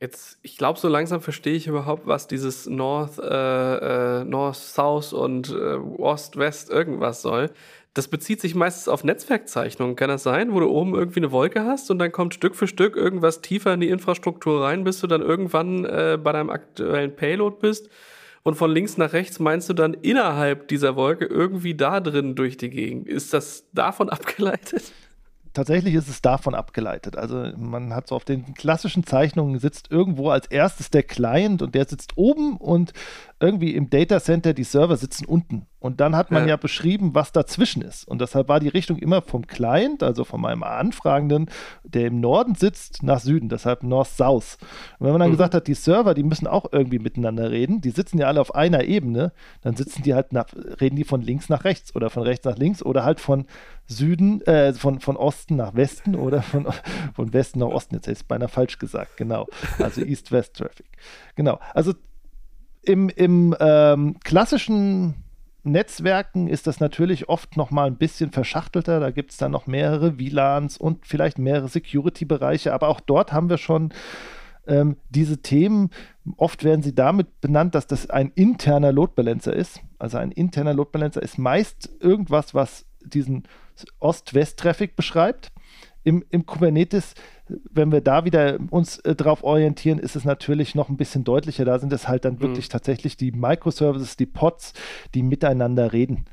[0.02, 5.14] Jetzt, ich glaube, so langsam verstehe ich überhaupt, was dieses North, äh, äh, North, South
[5.14, 7.52] und äh, Ost, West irgendwas soll.
[7.94, 9.96] Das bezieht sich meistens auf Netzwerkzeichnungen.
[9.96, 12.68] Kann das sein, wo du oben irgendwie eine Wolke hast und dann kommt Stück für
[12.68, 17.16] Stück irgendwas tiefer in die Infrastruktur rein, bis du dann irgendwann äh, bei deinem aktuellen
[17.16, 17.90] Payload bist
[18.44, 22.58] und von links nach rechts meinst du dann innerhalb dieser Wolke irgendwie da drin durch
[22.58, 23.08] die Gegend.
[23.08, 24.92] Ist das davon abgeleitet?
[25.54, 27.16] tatsächlich ist es davon abgeleitet.
[27.16, 31.76] Also man hat so auf den klassischen Zeichnungen sitzt irgendwo als erstes der Client und
[31.76, 32.92] der sitzt oben und
[33.40, 35.68] irgendwie im Data Center die Server sitzen unten.
[35.80, 36.52] Und dann hat man ja.
[36.52, 36.56] ja.
[36.56, 38.08] beschrieben, was dazwischen ist.
[38.08, 41.50] Und deshalb war die Richtung immer vom Client, also von meinem Anfragenden,
[41.84, 44.60] der im Norden sitzt, nach Süden, deshalb North-South.
[45.00, 45.34] Und wenn man dann mhm.
[45.34, 48.56] gesagt hat, die Server, die müssen auch irgendwie miteinander reden, die sitzen ja alle auf
[48.56, 50.46] einer Ebene, dann sitzen die halt nach,
[50.80, 53.46] reden die von links nach rechts oder von rechts nach links oder halt von
[53.86, 56.66] Süden, äh, von, von Osten nach Westen oder von,
[57.14, 57.96] von Westen nach Osten.
[57.96, 59.48] Jetzt hätte ich es beinahe falsch gesagt, genau.
[59.80, 60.88] Also East-West-Traffic.
[61.36, 61.60] Genau.
[61.74, 61.94] Also
[62.84, 65.16] im, im ähm, klassischen
[65.64, 69.00] Netzwerken ist das natürlich oft noch mal ein bisschen verschachtelter.
[69.00, 72.74] Da gibt es dann noch mehrere WLANs und vielleicht mehrere Security-Bereiche.
[72.74, 73.94] Aber auch dort haben wir schon
[74.68, 75.90] ähm, diese Themen.
[76.36, 79.80] Oft werden sie damit benannt, dass das ein interner Load Balancer ist.
[80.00, 83.44] Also ein interner Load Balancer ist meist irgendwas, was diesen
[84.00, 85.53] Ost-West-Traffic beschreibt.
[86.04, 87.16] Im, Im Kubernetes
[87.48, 91.66] wenn wir da wieder uns äh, drauf orientieren, ist es natürlich noch ein bisschen deutlicher.
[91.66, 92.42] Da sind es halt dann mhm.
[92.42, 94.74] wirklich tatsächlich die Microservices, die Pods,
[95.14, 96.26] die miteinander reden.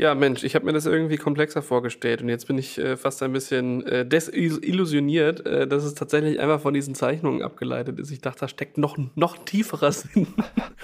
[0.00, 3.22] Ja, Mensch, ich habe mir das irgendwie komplexer vorgestellt und jetzt bin ich äh, fast
[3.22, 8.10] ein bisschen äh, desillusioniert, äh, dass es tatsächlich einfach von diesen Zeichnungen abgeleitet ist.
[8.10, 10.26] Ich dachte, da steckt noch, noch tieferer Sinn.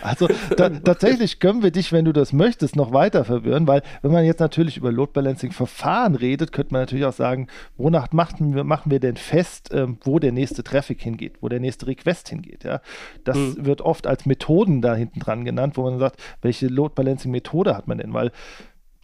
[0.03, 4.27] Also tatsächlich können wir dich, wenn du das möchtest, noch weiter verwirren, weil wenn man
[4.27, 7.49] jetzt natürlich über Load Balancing Verfahren redet, könnte man natürlich auch sagen,
[7.79, 11.61] wonach machen wir, machen wir denn fest, ähm, wo der nächste Traffic hingeht, wo der
[11.61, 12.63] nächste Request hingeht.
[12.63, 12.83] Ja?
[13.25, 13.65] Das mhm.
[13.65, 17.75] wird oft als Methoden da hinten dran genannt, wo man sagt, welche Load Balancing Methode
[17.75, 18.13] hat man denn?
[18.13, 18.33] Weil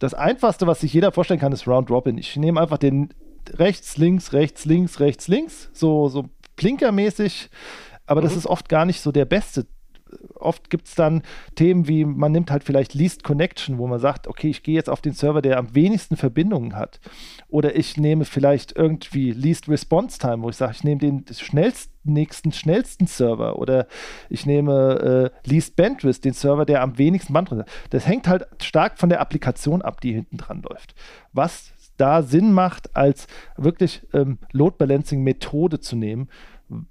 [0.03, 2.17] das Einfachste, was sich jeder vorstellen kann, ist Round Robin.
[2.17, 3.13] Ich nehme einfach den
[3.53, 6.25] rechts, links, rechts, links, rechts, links, so, so
[6.57, 7.49] Plinkermäßig,
[8.05, 8.25] aber mhm.
[8.25, 9.65] das ist oft gar nicht so der beste
[10.35, 11.23] oft gibt es dann
[11.55, 14.89] Themen wie, man nimmt halt vielleicht Least Connection, wo man sagt, okay, ich gehe jetzt
[14.89, 16.99] auf den Server, der am wenigsten Verbindungen hat.
[17.49, 21.93] Oder ich nehme vielleicht irgendwie Least Response Time, wo ich sage, ich nehme den schnellsten,
[22.03, 23.57] nächsten, schnellsten Server.
[23.57, 23.87] Oder
[24.29, 27.69] ich nehme äh, Least Bandwidth, den Server, der am wenigsten Bandbreite hat.
[27.91, 30.95] Das hängt halt stark von der Applikation ab, die hinten dran läuft.
[31.31, 36.27] Was da Sinn macht, als wirklich ähm, Load Balancing Methode zu nehmen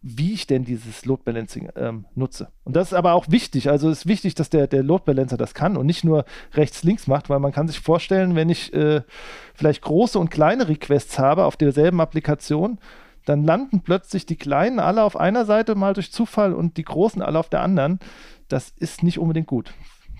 [0.02, 2.48] wie ich denn dieses Load Balancing ähm, nutze.
[2.64, 3.68] Und das ist aber auch wichtig.
[3.70, 7.06] Also es ist wichtig, dass der, der Load Balancer das kann und nicht nur rechts-links
[7.06, 9.02] macht, weil man kann sich vorstellen, wenn ich äh,
[9.54, 12.78] vielleicht große und kleine Requests habe auf derselben Applikation,
[13.24, 17.22] dann landen plötzlich die kleinen alle auf einer Seite mal durch Zufall und die großen
[17.22, 18.00] alle auf der anderen.
[18.48, 19.72] Das ist nicht unbedingt gut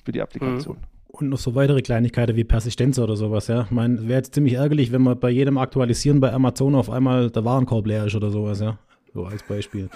[0.05, 0.77] für die Applikation.
[0.77, 0.83] Mhm.
[1.09, 3.63] Und noch so weitere Kleinigkeiten wie Persistenz oder sowas, ja.
[3.65, 7.31] Ich meine, wäre jetzt ziemlich ärgerlich, wenn man bei jedem Aktualisieren bei Amazon auf einmal
[7.31, 8.79] der Warenkorb leer ist oder sowas, ja
[9.13, 9.89] so als Beispiel.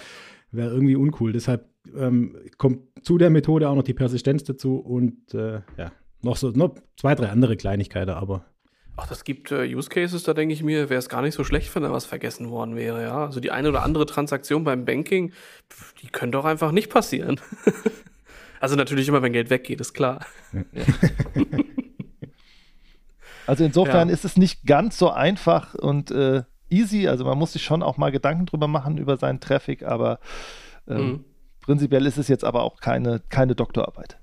[0.52, 1.32] Wäre irgendwie uncool.
[1.32, 6.36] Deshalb ähm, kommt zu der Methode auch noch die Persistenz dazu und äh, ja, noch
[6.36, 8.46] so noch zwei, drei andere Kleinigkeiten, aber.
[8.96, 11.44] Ach, das gibt äh, Use Cases, da denke ich mir, wäre es gar nicht so
[11.44, 13.26] schlecht, wenn da was vergessen worden wäre, ja.
[13.26, 15.32] Also die eine oder andere Transaktion beim Banking,
[16.02, 17.38] die könnte doch einfach nicht passieren.
[18.60, 20.24] also natürlich immer, wenn Geld weggeht, ist klar.
[23.46, 24.14] also insofern ja.
[24.14, 27.08] ist es nicht ganz so einfach und äh, easy.
[27.08, 30.18] Also man muss sich schon auch mal Gedanken drüber machen über seinen Traffic, aber
[30.88, 31.24] ähm, mhm.
[31.60, 34.18] prinzipiell ist es jetzt aber auch keine, keine Doktorarbeit.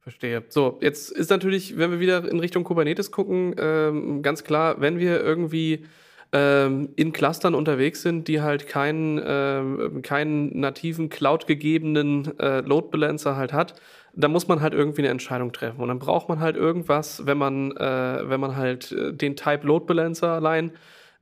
[0.00, 0.44] Verstehe.
[0.48, 4.98] So, jetzt ist natürlich, wenn wir wieder in Richtung Kubernetes gucken, ähm, ganz klar, wenn
[4.98, 5.86] wir irgendwie
[6.30, 13.36] ähm, in Clustern unterwegs sind, die halt keinen, ähm, keinen nativen Cloud-gegebenen äh, Load Balancer
[13.36, 13.80] halt hat,
[14.14, 15.80] dann muss man halt irgendwie eine Entscheidung treffen.
[15.80, 19.66] Und dann braucht man halt irgendwas, wenn man, äh, wenn man halt äh, den Type
[19.66, 20.72] Load Balancer allein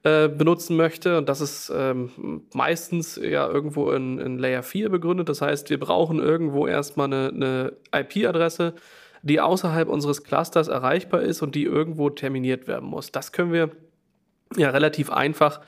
[0.05, 1.19] äh, benutzen möchte.
[1.19, 5.29] Und das ist ähm, meistens ja irgendwo in, in, Layer 4 begründet.
[5.29, 8.75] Das heißt, wir brauchen irgendwo erstmal eine, eine IP-Adresse,
[9.23, 13.12] die außerhalb unseres Clusters erreichbar ist und die irgendwo terminiert werden muss.
[13.12, 13.71] Das können wir
[14.57, 15.61] ja relativ einfach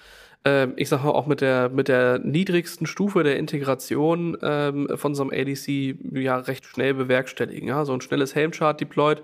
[0.44, 5.14] äh, ich sage mal auch mit der, mit der niedrigsten Stufe der Integration ähm, von
[5.14, 7.68] so einem ADC ja recht schnell bewerkstelligen.
[7.68, 7.84] Ja?
[7.84, 9.22] So ein schnelles Helm-Chart deployed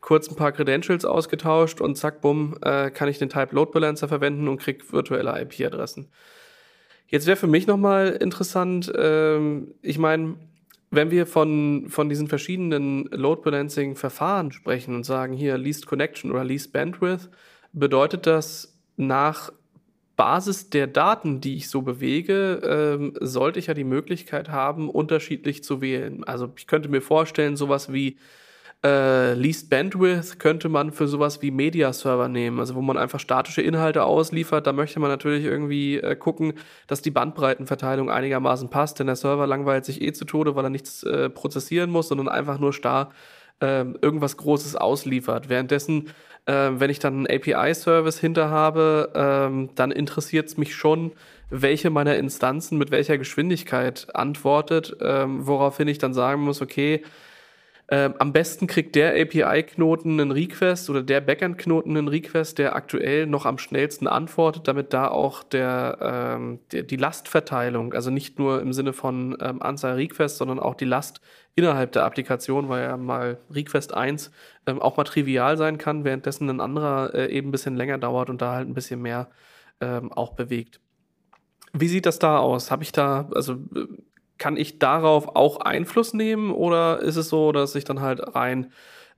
[0.00, 4.08] kurz ein paar Credentials ausgetauscht und zack, bumm, äh, kann ich den Type Load Balancer
[4.08, 6.08] verwenden und krieg virtuelle IP-Adressen.
[7.06, 10.36] Jetzt wäre für mich nochmal interessant, ähm, ich meine,
[10.90, 16.30] wenn wir von, von diesen verschiedenen Load Balancing Verfahren sprechen und sagen hier Least Connection
[16.30, 17.28] oder Least Bandwidth,
[17.72, 19.50] bedeutet das nach
[20.16, 25.62] Basis der Daten, die ich so bewege, ähm, sollte ich ja die Möglichkeit haben, unterschiedlich
[25.62, 26.24] zu wählen.
[26.24, 28.18] Also ich könnte mir vorstellen, sowas wie
[28.84, 33.60] äh, Least Bandwidth könnte man für sowas wie Media-Server nehmen, also wo man einfach statische
[33.60, 34.66] Inhalte ausliefert.
[34.66, 36.54] Da möchte man natürlich irgendwie äh, gucken,
[36.86, 40.70] dass die Bandbreitenverteilung einigermaßen passt, denn der Server langweilt sich eh zu Tode, weil er
[40.70, 43.10] nichts äh, prozessieren muss, sondern einfach nur starr
[43.60, 45.48] äh, irgendwas Großes ausliefert.
[45.48, 46.10] Währenddessen,
[46.46, 51.12] äh, wenn ich dann einen API-Service hinter habe, äh, dann interessiert es mich schon,
[51.50, 57.02] welche meiner Instanzen mit welcher Geschwindigkeit antwortet, ähm, woraufhin ich dann sagen muss, okay,
[57.90, 63.26] ähm, am besten kriegt der API-Knoten einen Request oder der Backend-Knoten einen Request, der aktuell
[63.26, 65.98] noch am schnellsten antwortet, damit da auch der,
[66.36, 70.74] ähm, der, die Lastverteilung, also nicht nur im Sinne von ähm, Anzahl Requests, sondern auch
[70.74, 71.22] die Last
[71.54, 74.32] innerhalb der Applikation, weil ja mal Request 1
[74.66, 78.28] ähm, auch mal trivial sein kann, währenddessen ein anderer äh, eben ein bisschen länger dauert
[78.28, 79.28] und da halt ein bisschen mehr
[79.80, 80.78] ähm, auch bewegt.
[81.72, 82.70] Wie sieht das da aus?
[82.70, 83.86] Habe ich da, also äh,
[84.38, 88.72] kann ich darauf auch Einfluss nehmen oder ist es so, dass ich dann halt rein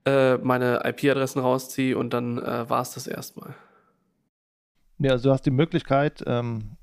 [0.07, 3.55] äh, meine IP-Adressen rausziehe und dann äh, war es das erstmal?
[4.99, 6.77] Ja, also du hast die Möglichkeit, ähm,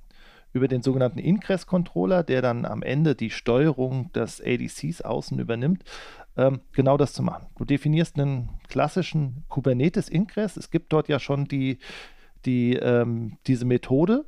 [0.53, 5.83] über den sogenannten Ingress-Controller, der dann am Ende die Steuerung des ADCs außen übernimmt,
[6.35, 7.47] ähm, genau das zu machen.
[7.57, 10.57] Du definierst einen klassischen Kubernetes-Ingress.
[10.57, 11.79] Es gibt dort ja schon die,
[12.45, 14.25] die, ähm, diese Methode,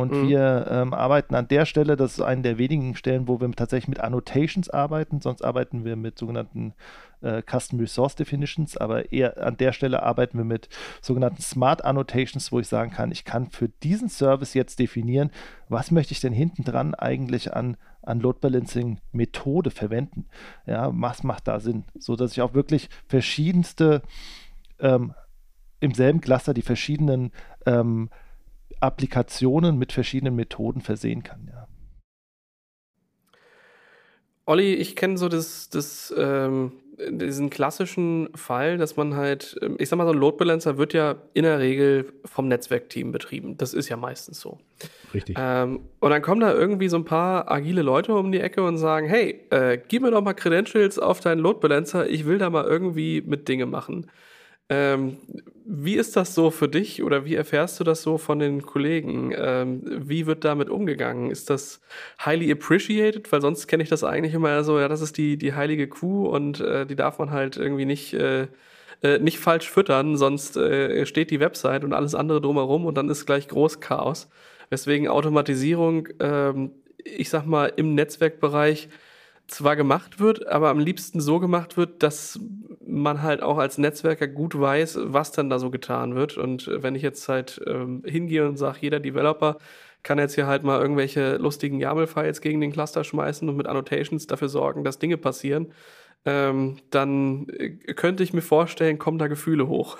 [0.00, 0.28] und mhm.
[0.28, 3.88] wir ähm, arbeiten an der Stelle, das ist eine der wenigen Stellen, wo wir tatsächlich
[3.88, 6.74] mit Annotations arbeiten, sonst arbeiten wir mit sogenannten
[7.22, 10.68] äh, Custom Resource Definitions, aber eher an der Stelle arbeiten wir mit
[11.00, 15.30] sogenannten Smart Annotations, wo ich sagen kann, ich kann für diesen Service jetzt definieren,
[15.68, 20.26] was möchte ich denn hinten dran eigentlich an, an Load Balancing Methode verwenden.
[20.66, 21.84] Ja, was macht da Sinn?
[21.98, 24.02] So dass ich auch wirklich verschiedenste
[24.78, 25.14] ähm,
[25.80, 27.32] im selben Cluster die verschiedenen
[27.66, 28.10] ähm,
[28.80, 31.66] Applikationen mit verschiedenen Methoden versehen kann, ja.
[34.46, 36.72] Olli, ich kenne so das, das, ähm,
[37.08, 40.92] diesen klassischen Fall, dass man halt, ähm, ich sag mal, so ein Load Balancer wird
[40.92, 43.56] ja in der Regel vom Netzwerkteam betrieben.
[43.56, 44.58] Das ist ja meistens so.
[45.14, 45.36] Richtig.
[45.38, 48.78] Ähm, und dann kommen da irgendwie so ein paar agile Leute um die Ecke und
[48.78, 52.50] sagen, hey, äh, gib mir doch mal Credentials auf deinen Load Balancer, ich will da
[52.50, 54.10] mal irgendwie mit Dinge machen.
[54.68, 55.16] Ähm,
[55.72, 59.32] wie ist das so für dich oder wie erfährst du das so von den Kollegen?
[59.36, 61.30] Ähm, wie wird damit umgegangen?
[61.30, 61.80] Ist das
[62.24, 63.30] highly appreciated?
[63.30, 66.26] Weil sonst kenne ich das eigentlich immer so, ja, das ist die, die heilige Kuh
[66.26, 68.48] und äh, die darf man halt irgendwie nicht, äh,
[69.02, 73.08] äh, nicht falsch füttern, sonst äh, steht die Website und alles andere drumherum und dann
[73.08, 74.28] ist gleich Großchaos.
[74.70, 76.72] Weswegen Automatisierung, ähm,
[77.04, 78.88] ich sag mal, im Netzwerkbereich
[79.50, 82.38] zwar gemacht wird, aber am liebsten so gemacht wird, dass
[82.86, 86.36] man halt auch als Netzwerker gut weiß, was dann da so getan wird.
[86.38, 89.58] Und wenn ich jetzt halt ähm, hingehe und sage, jeder Developer
[90.02, 94.26] kann jetzt hier halt mal irgendwelche lustigen YAML-Files gegen den Cluster schmeißen und mit Annotations
[94.26, 95.72] dafür sorgen, dass Dinge passieren,
[96.24, 99.96] ähm, dann äh, könnte ich mir vorstellen, kommen da Gefühle hoch.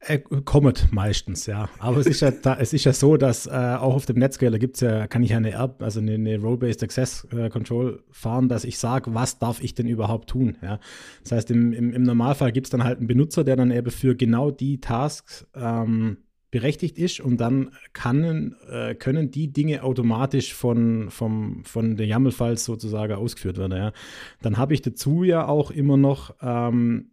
[0.00, 1.68] Äh, Comet meistens, ja.
[1.80, 4.58] Aber es ist ja, da, es ist ja so, dass äh, auch auf dem Netscaler
[4.58, 8.48] gibt es ja, kann ich eine Erb, also eine, eine Role-Based Access äh, Control fahren,
[8.48, 10.78] dass ich sage, was darf ich denn überhaupt tun, ja.
[11.24, 13.90] Das heißt, im, im, im Normalfall gibt es dann halt einen Benutzer, der dann eben
[13.90, 16.18] für genau die Tasks ähm,
[16.52, 22.64] berechtigt ist und dann kann, äh, können die Dinge automatisch von, vom, von der YAML-Files
[22.64, 23.92] sozusagen ausgeführt werden, ja.
[24.42, 27.10] Dann habe ich dazu ja auch immer noch ähm,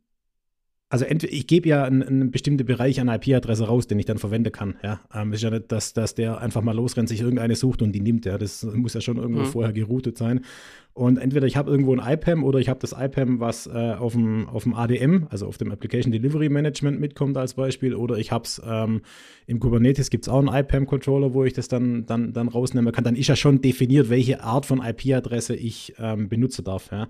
[0.96, 4.18] also entweder ich gebe ja einen, einen bestimmten Bereich an IP-Adresse raus, den ich dann
[4.18, 4.76] verwenden kann.
[4.82, 7.92] Ja, ähm, ist ja nicht, dass, dass der einfach mal losrennt, sich irgendeine sucht und
[7.92, 8.26] die nimmt.
[8.26, 9.48] Ja, das muss ja schon irgendwo mhm.
[9.48, 10.46] vorher geroutet sein.
[10.94, 14.14] Und entweder ich habe irgendwo ein IPAM oder ich habe das IPAM, was äh, auf,
[14.14, 18.32] dem, auf dem ADM, also auf dem Application Delivery Management mitkommt als Beispiel, oder ich
[18.32, 19.02] habe es ähm,
[19.48, 23.04] im Kubernetes gibt es auch einen IPAM-Controller, wo ich das dann, dann, dann rausnehmen kann.
[23.04, 26.90] Dann ist ja schon definiert, welche Art von IP-Adresse ich ähm, benutzen darf.
[26.90, 27.10] Ja.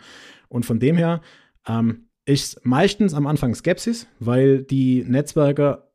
[0.50, 1.21] Und von dem her
[1.67, 5.85] ähm, ist meistens am Anfang Skepsis, weil die Netzwerker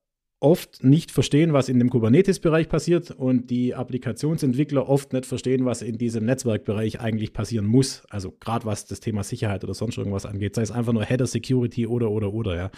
[0.41, 5.83] oft nicht verstehen, was in dem Kubernetes-Bereich passiert und die Applikationsentwickler oft nicht verstehen, was
[5.83, 8.05] in diesem Netzwerkbereich eigentlich passieren muss.
[8.09, 11.27] Also gerade was das Thema Sicherheit oder sonst irgendwas angeht, sei es einfach nur Header
[11.27, 12.71] Security oder oder oder ja.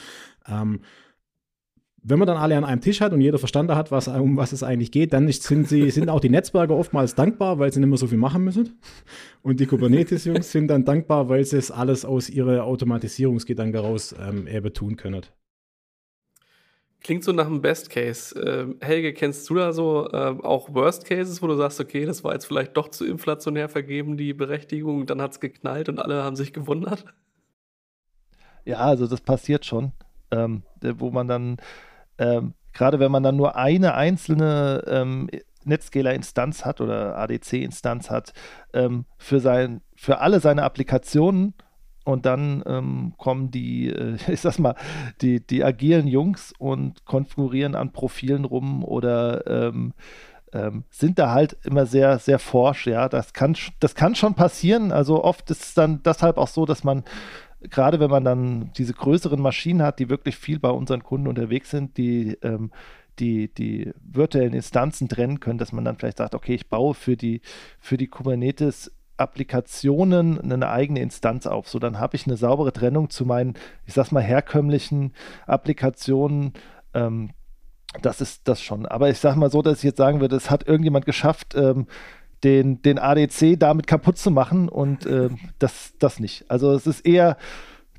[0.48, 0.80] Ähm,
[2.04, 4.52] wenn man dann alle an einem Tisch hat und jeder verstanden hat, was, um was
[4.52, 7.88] es eigentlich geht, dann sind, sie, sind auch die Netzwerker oftmals dankbar, weil sie nicht
[7.88, 8.80] mehr so viel machen müssen.
[9.42, 14.48] Und die Kubernetes-Jungs sind dann dankbar, weil sie es alles aus ihrer Automatisierungsgedanken heraus ähm,
[14.48, 15.22] eben tun können.
[17.02, 18.38] Klingt so nach einem Best Case.
[18.40, 22.22] Ähm, Helge, kennst du da so ähm, auch Worst Cases, wo du sagst, okay, das
[22.22, 26.22] war jetzt vielleicht doch zu inflationär vergeben, die Berechtigung, dann hat es geknallt und alle
[26.22, 27.04] haben sich gewundert?
[28.64, 29.92] Ja, also das passiert schon,
[30.30, 31.56] ähm, wo man dann,
[32.18, 35.28] ähm, gerade wenn man dann nur eine einzelne ähm,
[35.64, 38.32] Netscaler-Instanz hat oder ADC-Instanz hat,
[38.72, 41.54] ähm, für, sein, für alle seine Applikationen
[42.04, 44.74] und dann ähm, kommen die, äh, ich sag mal,
[45.20, 49.94] die, die agilen Jungs und konfigurieren an Profilen rum oder ähm,
[50.52, 53.08] ähm, sind da halt immer sehr, sehr forsch, ja.
[53.08, 54.92] Das kann, das kann schon passieren.
[54.92, 57.04] Also oft ist es dann deshalb auch so, dass man,
[57.70, 61.70] gerade wenn man dann diese größeren Maschinen hat, die wirklich viel bei unseren Kunden unterwegs
[61.70, 62.70] sind, die ähm,
[63.18, 67.16] die, die virtuellen Instanzen trennen können, dass man dann vielleicht sagt, okay, ich baue für
[67.16, 67.42] die,
[67.78, 71.68] für die Kubernetes Applikationen eine eigene Instanz auf.
[71.68, 73.54] So, dann habe ich eine saubere Trennung zu meinen,
[73.86, 75.12] ich sag's mal, herkömmlichen
[75.46, 76.54] Applikationen.
[76.94, 77.30] Ähm,
[78.00, 78.86] das ist das schon.
[78.86, 81.86] Aber ich sag mal so, dass ich jetzt sagen würde, es hat irgendjemand geschafft, ähm,
[82.44, 86.44] den, den ADC damit kaputt zu machen und äh, das, das nicht.
[86.48, 87.36] Also es ist eher,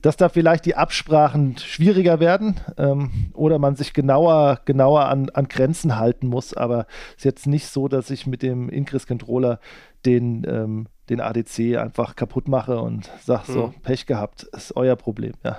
[0.04, 5.48] dass da vielleicht die Absprachen schwieriger werden ähm, oder man sich genauer, genauer an, an
[5.48, 6.54] Grenzen halten muss.
[6.54, 9.60] Aber es ist jetzt nicht so, dass ich mit dem Ingress-Controller
[10.06, 13.82] den, ähm, den ADC einfach kaputt mache und sage so, hm.
[13.82, 15.58] Pech gehabt, ist euer Problem, ja.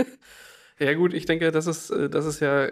[0.78, 2.68] ja gut, ich denke, das ist, äh, das ist ja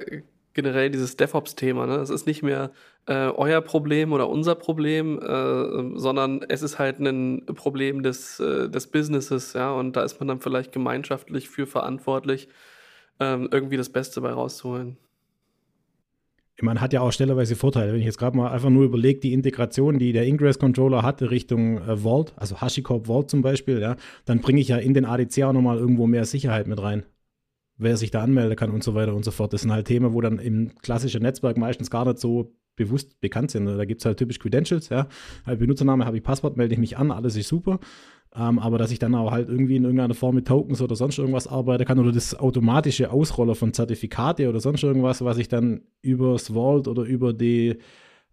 [0.56, 1.86] generell dieses DevOps-Thema.
[1.86, 1.96] Ne?
[1.96, 2.72] Es ist nicht mehr
[3.06, 8.68] äh, euer Problem oder unser Problem, äh, sondern es ist halt ein Problem des, äh,
[8.68, 12.48] des Businesses, ja, und da ist man dann vielleicht gemeinschaftlich für verantwortlich,
[13.20, 14.96] ähm, irgendwie das Beste bei rauszuholen
[16.62, 17.92] man hat ja auch stellerweise Vorteile.
[17.92, 21.78] Wenn ich jetzt gerade mal einfach nur überlege, die Integration, die der Ingress-Controller hatte Richtung
[21.78, 25.42] äh, Vault, also HashiCorp Vault zum Beispiel, ja, dann bringe ich ja in den ADC
[25.42, 27.04] auch nochmal irgendwo mehr Sicherheit mit rein.
[27.78, 29.52] Wer sich da anmelden kann und so weiter und so fort.
[29.52, 33.50] Das sind halt Themen, wo dann im klassischen Netzwerk meistens gar nicht so bewusst bekannt
[33.50, 33.66] sind.
[33.66, 35.08] Da gibt es halt typisch Credentials, ja.
[35.44, 37.80] Halt Benutzername, habe ich Passwort, melde ich mich an, alles ist super.
[38.34, 41.18] Ähm, aber dass ich dann auch halt irgendwie in irgendeiner Form mit Tokens oder sonst
[41.18, 45.82] irgendwas arbeiten kann oder das automatische Ausroller von Zertifikate oder sonst irgendwas, was ich dann
[46.02, 47.78] über das Vault oder über die,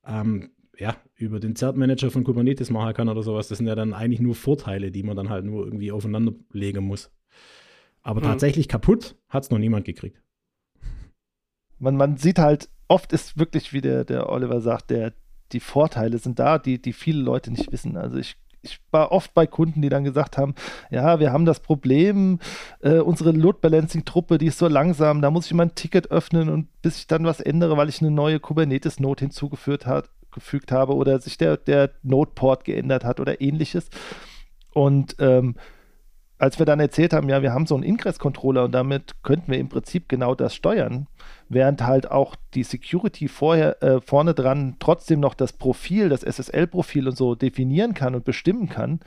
[0.05, 3.93] ähm, ja, über den Zert-Manager von Kubernetes machen kann oder sowas, das sind ja dann
[3.93, 7.09] eigentlich nur Vorteile, die man dann halt nur irgendwie aufeinander legen muss.
[8.03, 8.25] Aber mhm.
[8.25, 10.21] tatsächlich kaputt hat es noch niemand gekriegt.
[11.79, 15.13] Man, man sieht halt, oft ist wirklich, wie der, der Oliver sagt, der,
[15.51, 17.97] die Vorteile sind da, die, die viele Leute nicht wissen.
[17.97, 20.55] Also ich ich war oft bei Kunden, die dann gesagt haben,
[20.89, 22.39] ja, wir haben das Problem,
[22.79, 26.09] äh, unsere Load Balancing Truppe, die ist so langsam, da muss ich mal ein Ticket
[26.11, 30.09] öffnen und bis ich dann was ändere, weil ich eine neue Kubernetes Node hinzugefügt hat,
[30.31, 33.89] gefügt habe oder sich der, der Node Port geändert hat oder ähnliches.
[34.71, 35.55] Und ähm,
[36.43, 39.59] als wir dann erzählt haben, ja, wir haben so einen Ingress-Controller und damit könnten wir
[39.59, 41.07] im Prinzip genau das steuern,
[41.47, 47.07] während halt auch die Security vorher äh, vorne dran trotzdem noch das Profil, das SSL-Profil
[47.07, 48.99] und so definieren kann und bestimmen kann,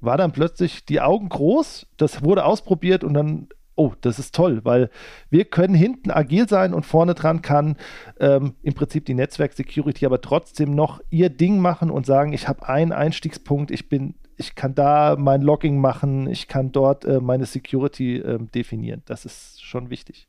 [0.00, 4.60] war dann plötzlich die Augen groß, das wurde ausprobiert und dann, oh, das ist toll,
[4.62, 4.88] weil
[5.28, 7.74] wir können hinten agil sein und vorne dran kann
[8.20, 12.68] ähm, im Prinzip die Netzwerk-Security aber trotzdem noch ihr Ding machen und sagen, ich habe
[12.68, 17.46] einen Einstiegspunkt, ich bin ich kann da mein Logging machen, ich kann dort äh, meine
[17.46, 19.02] Security äh, definieren.
[19.06, 20.28] Das ist schon wichtig.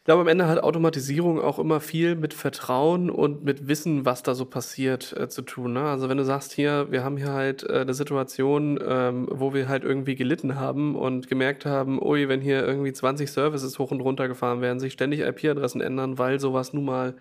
[0.00, 4.22] Ich glaube, am Ende hat Automatisierung auch immer viel mit Vertrauen und mit Wissen, was
[4.22, 5.74] da so passiert, äh, zu tun.
[5.74, 5.82] Ne?
[5.82, 9.68] Also wenn du sagst, hier, wir haben hier halt äh, eine Situation, ähm, wo wir
[9.68, 14.00] halt irgendwie gelitten haben und gemerkt haben, ui, wenn hier irgendwie 20 Services hoch und
[14.00, 17.16] runter gefahren werden, sich ständig IP-Adressen ändern, weil sowas nun mal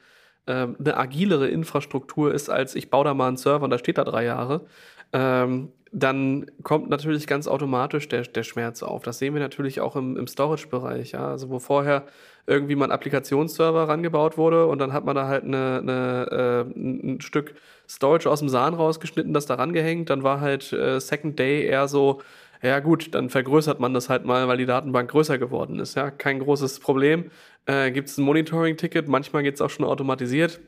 [0.47, 3.97] ähm, eine agilere Infrastruktur ist, als ich baue da mal einen Server und da steht
[3.97, 4.65] da drei Jahre,
[5.13, 9.03] ähm, dann kommt natürlich ganz automatisch der, der Schmerz auf.
[9.03, 11.13] Das sehen wir natürlich auch im, im Storage-Bereich.
[11.13, 11.29] Ja?
[11.29, 12.05] Also wo vorher
[12.45, 16.79] irgendwie mal ein Applikationsserver rangebaut wurde und dann hat man da halt eine, eine, äh,
[16.79, 17.55] ein Stück
[17.87, 20.09] Storage aus dem Sahn rausgeschnitten, das da rangehängt.
[20.09, 22.21] Dann war halt äh, Second Day eher so,
[22.61, 25.95] ja gut, dann vergrößert man das halt mal, weil die Datenbank größer geworden ist.
[25.95, 27.31] Ja, kein großes Problem.
[27.65, 30.59] Äh, Gibt es ein Monitoring-Ticket, manchmal geht es auch schon automatisiert.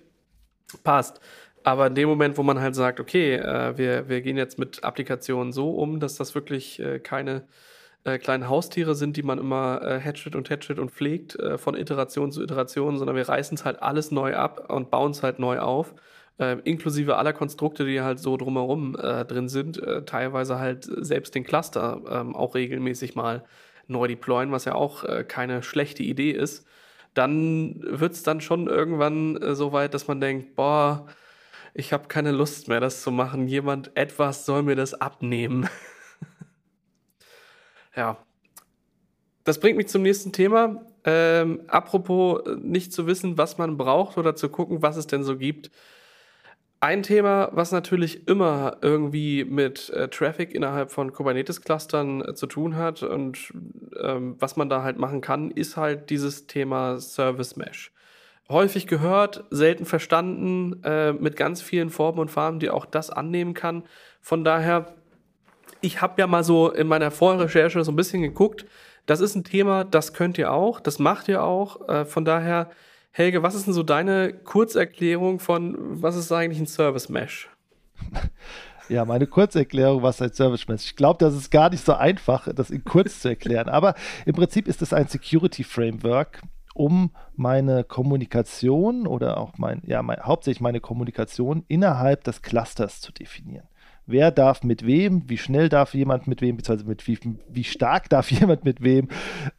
[0.84, 1.20] Passt.
[1.64, 4.84] Aber in dem Moment, wo man halt sagt, okay, äh, wir, wir gehen jetzt mit
[4.84, 7.44] Applikationen so um, dass das wirklich äh, keine
[8.04, 11.76] äh, kleinen Haustiere sind, die man immer äh, hatchet und hatchet und pflegt, äh, von
[11.76, 15.38] Iteration zu Iteration, sondern wir reißen es halt alles neu ab und bauen es halt
[15.38, 15.94] neu auf.
[16.40, 21.44] Äh, inklusive aller Konstrukte, die halt so drumherum äh, drin sind, teilweise halt selbst den
[21.44, 23.44] Cluster ähm, auch regelmäßig mal
[23.88, 26.66] neu deployen, was ja auch keine schlechte Idee ist,
[27.14, 31.08] dann wird es dann schon irgendwann so weit, dass man denkt, boah,
[31.74, 33.48] ich habe keine Lust mehr, das zu machen.
[33.48, 35.70] Jemand, etwas soll mir das abnehmen.
[37.96, 38.18] ja.
[39.44, 40.86] Das bringt mich zum nächsten Thema.
[41.04, 45.38] Ähm, apropos nicht zu wissen, was man braucht oder zu gucken, was es denn so
[45.38, 45.72] gibt.
[46.80, 52.76] Ein Thema, was natürlich immer irgendwie mit äh, Traffic innerhalb von Kubernetes-Clustern äh, zu tun
[52.76, 53.54] hat und
[54.02, 57.92] ähm, was man da halt machen kann, ist halt dieses Thema Service Mesh.
[58.52, 63.54] Häufig gehört, selten verstanden, äh, mit ganz vielen Formen und Farben, die auch das annehmen
[63.54, 63.84] kann.
[64.20, 64.94] Von daher,
[65.82, 68.66] ich habe ja mal so in meiner Vorrecherche so ein bisschen geguckt.
[69.06, 71.88] Das ist ein Thema, das könnt ihr auch, das macht ihr auch.
[71.88, 72.70] Äh, von daher
[73.12, 77.50] Helge, was ist denn so deine Kurzerklärung von, was ist eigentlich ein Service Mesh?
[78.90, 80.84] Ja, meine Kurzerklärung, was ein Service Mesh.
[80.84, 83.70] Ich glaube, das ist gar nicht so einfach, das in kurz zu erklären.
[83.70, 83.96] Aber
[84.26, 86.42] im Prinzip ist es ein Security Framework,
[86.74, 93.12] um meine Kommunikation oder auch mein, ja, mein, hauptsächlich meine Kommunikation innerhalb des Clusters zu
[93.12, 93.68] definieren.
[94.06, 97.20] Wer darf mit wem, wie schnell darf jemand mit wem, beziehungsweise mit wie,
[97.50, 99.10] wie stark darf jemand mit wem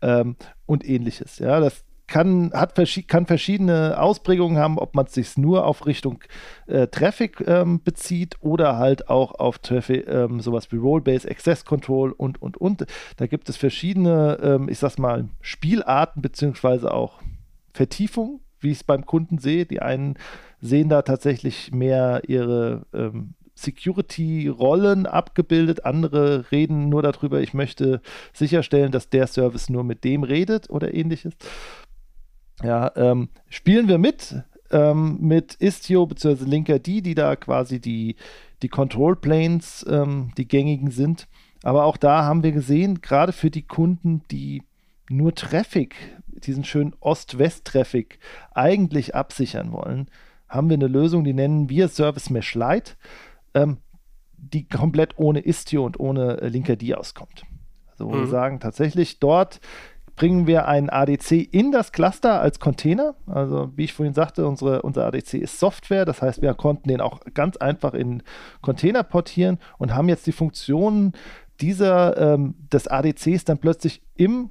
[0.00, 0.36] ähm,
[0.66, 1.38] und ähnliches.
[1.38, 6.22] Ja, das, kann, hat kann verschiedene Ausprägungen haben, ob man es sich nur auf Richtung
[6.66, 12.12] äh, Traffic ähm, bezieht oder halt auch auf Traffic, ähm, sowas wie Role-Based Access Control
[12.12, 12.84] und, und, und.
[13.16, 17.22] Da gibt es verschiedene, ähm, ich sag's mal, Spielarten beziehungsweise auch
[17.72, 19.64] Vertiefungen, wie ich es beim Kunden sehe.
[19.64, 20.18] Die einen
[20.60, 25.86] sehen da tatsächlich mehr ihre ähm, Security-Rollen abgebildet.
[25.86, 28.00] Andere reden nur darüber, ich möchte
[28.32, 31.34] sicherstellen, dass der Service nur mit dem redet oder ähnliches.
[32.62, 36.44] Ja, ähm, spielen wir mit ähm, mit Istio bzw.
[36.44, 38.16] Linkerd, die da quasi die,
[38.62, 41.28] die Control Planes, ähm, die gängigen sind.
[41.62, 44.62] Aber auch da haben wir gesehen, gerade für die Kunden, die
[45.08, 45.94] nur Traffic,
[46.26, 48.18] diesen schönen Ost-West-Traffic
[48.52, 50.08] eigentlich absichern wollen,
[50.48, 52.92] haben wir eine Lösung, die nennen wir Service Mesh Lite,
[53.54, 53.78] ähm,
[54.36, 57.44] die komplett ohne Istio und ohne äh, Linkerd auskommt.
[57.90, 58.20] Also wo mhm.
[58.20, 59.60] wir sagen, tatsächlich dort
[60.22, 63.16] bringen wir einen ADC in das Cluster als Container.
[63.26, 67.00] Also wie ich vorhin sagte, unsere, unser ADC ist Software, das heißt, wir konnten den
[67.00, 68.22] auch ganz einfach in
[68.60, 71.14] Container portieren und haben jetzt die Funktionen
[71.60, 74.50] dieser, ähm, des ADCs dann plötzlich im,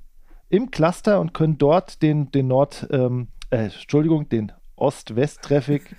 [0.49, 5.95] im Cluster und können dort den, den Nord, ähm, äh, Entschuldigung, den Ost-West-Traffic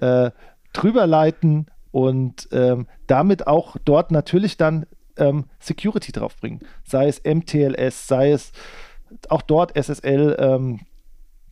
[0.00, 0.32] äh,
[0.72, 4.84] drüber leiten und ähm, damit auch dort natürlich dann
[5.16, 6.58] ähm, Security draufbringen.
[6.82, 8.50] Sei es MTLS, sei es
[9.28, 10.80] auch dort SSL ähm,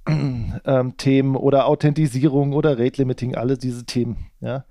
[0.65, 4.31] ähm, Themen oder Authentisierung oder Rate Limiting, alle diese Themen.
[4.41, 4.65] Ja.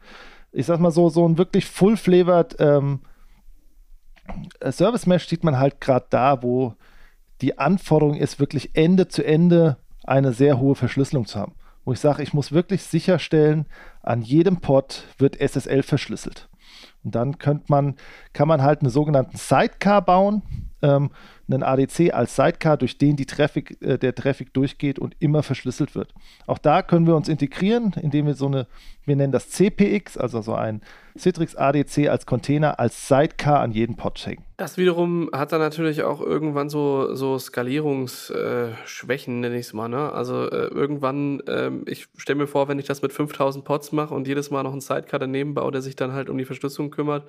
[0.51, 3.01] Ich sag mal so, so ein wirklich full-flavored ähm,
[4.71, 6.75] Service Mesh sieht man halt gerade da, wo
[7.41, 11.53] die Anforderung ist, wirklich Ende zu Ende eine sehr hohe Verschlüsselung zu haben.
[11.85, 13.65] Wo ich sage, ich muss wirklich sicherstellen,
[14.01, 16.49] an jedem Pod wird SSL verschlüsselt.
[17.03, 17.37] Und dann
[17.67, 17.95] man,
[18.33, 20.41] kann man halt einen sogenannten Sidecar bauen.
[20.81, 21.11] Ähm,
[21.49, 26.13] einen ADC als Sidecar, durch den Traffic, äh, der Traffic durchgeht und immer verschlüsselt wird.
[26.47, 28.67] Auch da können wir uns integrieren, indem wir so eine,
[29.05, 30.81] wir nennen das CPX, also so ein
[31.17, 34.43] Citrix ADC als Container, als Sidecar an jeden Pod hängen.
[34.57, 39.89] Das wiederum hat dann natürlich auch irgendwann so, so Skalierungsschwächen, äh, nenne ich es mal.
[39.89, 40.11] Ne?
[40.11, 44.13] Also äh, irgendwann, äh, ich stelle mir vor, wenn ich das mit 5000 Pods mache
[44.13, 46.91] und jedes Mal noch einen Sidecar daneben baue, der sich dann halt um die Verschlüsselung
[46.91, 47.27] kümmert,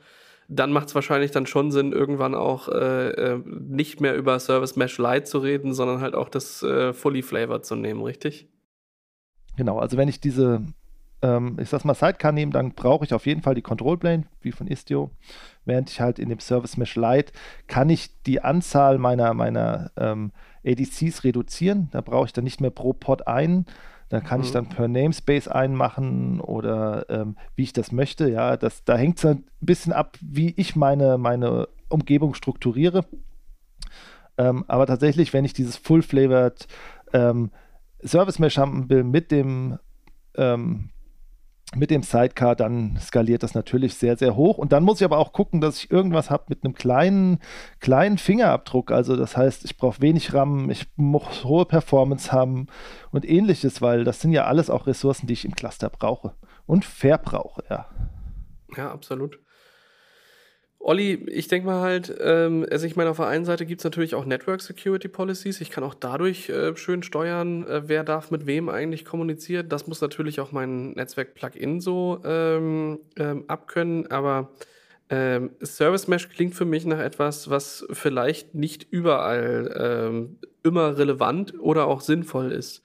[0.52, 4.74] dann macht es wahrscheinlich dann schon Sinn, irgendwann auch äh, äh, nicht mehr über Service
[4.74, 8.48] Mesh Lite zu reden, sondern halt auch das äh, Fully Flavor zu nehmen, richtig?
[9.56, 10.62] Genau, also wenn ich diese,
[11.22, 14.24] ähm, ich sag's mal, Sidecar nehme, dann brauche ich auf jeden Fall die Control Plane,
[14.40, 15.10] wie von Istio.
[15.64, 17.32] Während ich halt in dem Service Mesh Lite
[17.68, 20.32] kann ich die Anzahl meiner, meiner ähm,
[20.66, 21.88] ADCs reduzieren.
[21.92, 23.66] Da brauche ich dann nicht mehr pro Pod einen,
[24.10, 24.44] da kann mhm.
[24.44, 28.28] ich dann per Namespace einmachen oder ähm, wie ich das möchte.
[28.28, 33.04] Ja, das, da hängt es ein bisschen ab, wie ich meine, meine Umgebung strukturiere.
[34.36, 36.66] Ähm, aber tatsächlich, wenn ich dieses Full-Flavored
[37.12, 37.50] ähm,
[38.04, 39.78] Service Mesh haben will mit dem
[40.34, 40.90] ähm,
[41.74, 44.58] mit dem Sidecar, dann skaliert das natürlich sehr, sehr hoch.
[44.58, 47.38] Und dann muss ich aber auch gucken, dass ich irgendwas habe mit einem kleinen,
[47.78, 48.90] kleinen Fingerabdruck.
[48.90, 52.66] Also das heißt, ich brauche wenig RAM, ich muss hohe Performance haben
[53.12, 56.34] und ähnliches, weil das sind ja alles auch Ressourcen, die ich im Cluster brauche
[56.66, 57.86] und verbrauche, ja.
[58.76, 59.38] Ja, absolut.
[60.82, 63.84] Olli, ich denke mal halt, ähm, also ich meine, auf der einen Seite gibt es
[63.84, 65.60] natürlich auch Network Security Policies.
[65.60, 69.68] Ich kann auch dadurch äh, schön steuern, äh, wer darf mit wem eigentlich kommunizieren.
[69.68, 74.10] Das muss natürlich auch mein Netzwerk-Plugin so ähm, ähm, abkönnen.
[74.10, 74.52] Aber
[75.10, 81.60] ähm, Service Mesh klingt für mich nach etwas, was vielleicht nicht überall ähm, immer relevant
[81.60, 82.82] oder auch sinnvoll ist.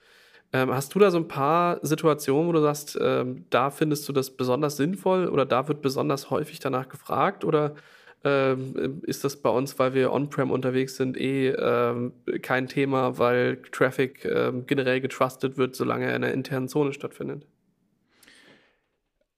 [0.55, 4.13] Ähm, hast du da so ein paar Situationen, wo du sagst, ähm, da findest du
[4.13, 7.43] das besonders sinnvoll oder da wird besonders häufig danach gefragt?
[7.43, 7.75] Oder
[8.23, 13.57] ähm, ist das bei uns, weil wir on-prem unterwegs sind, eh ähm, kein Thema, weil
[13.73, 17.45] Traffic ähm, generell getrustet wird, solange er in der internen Zone stattfindet.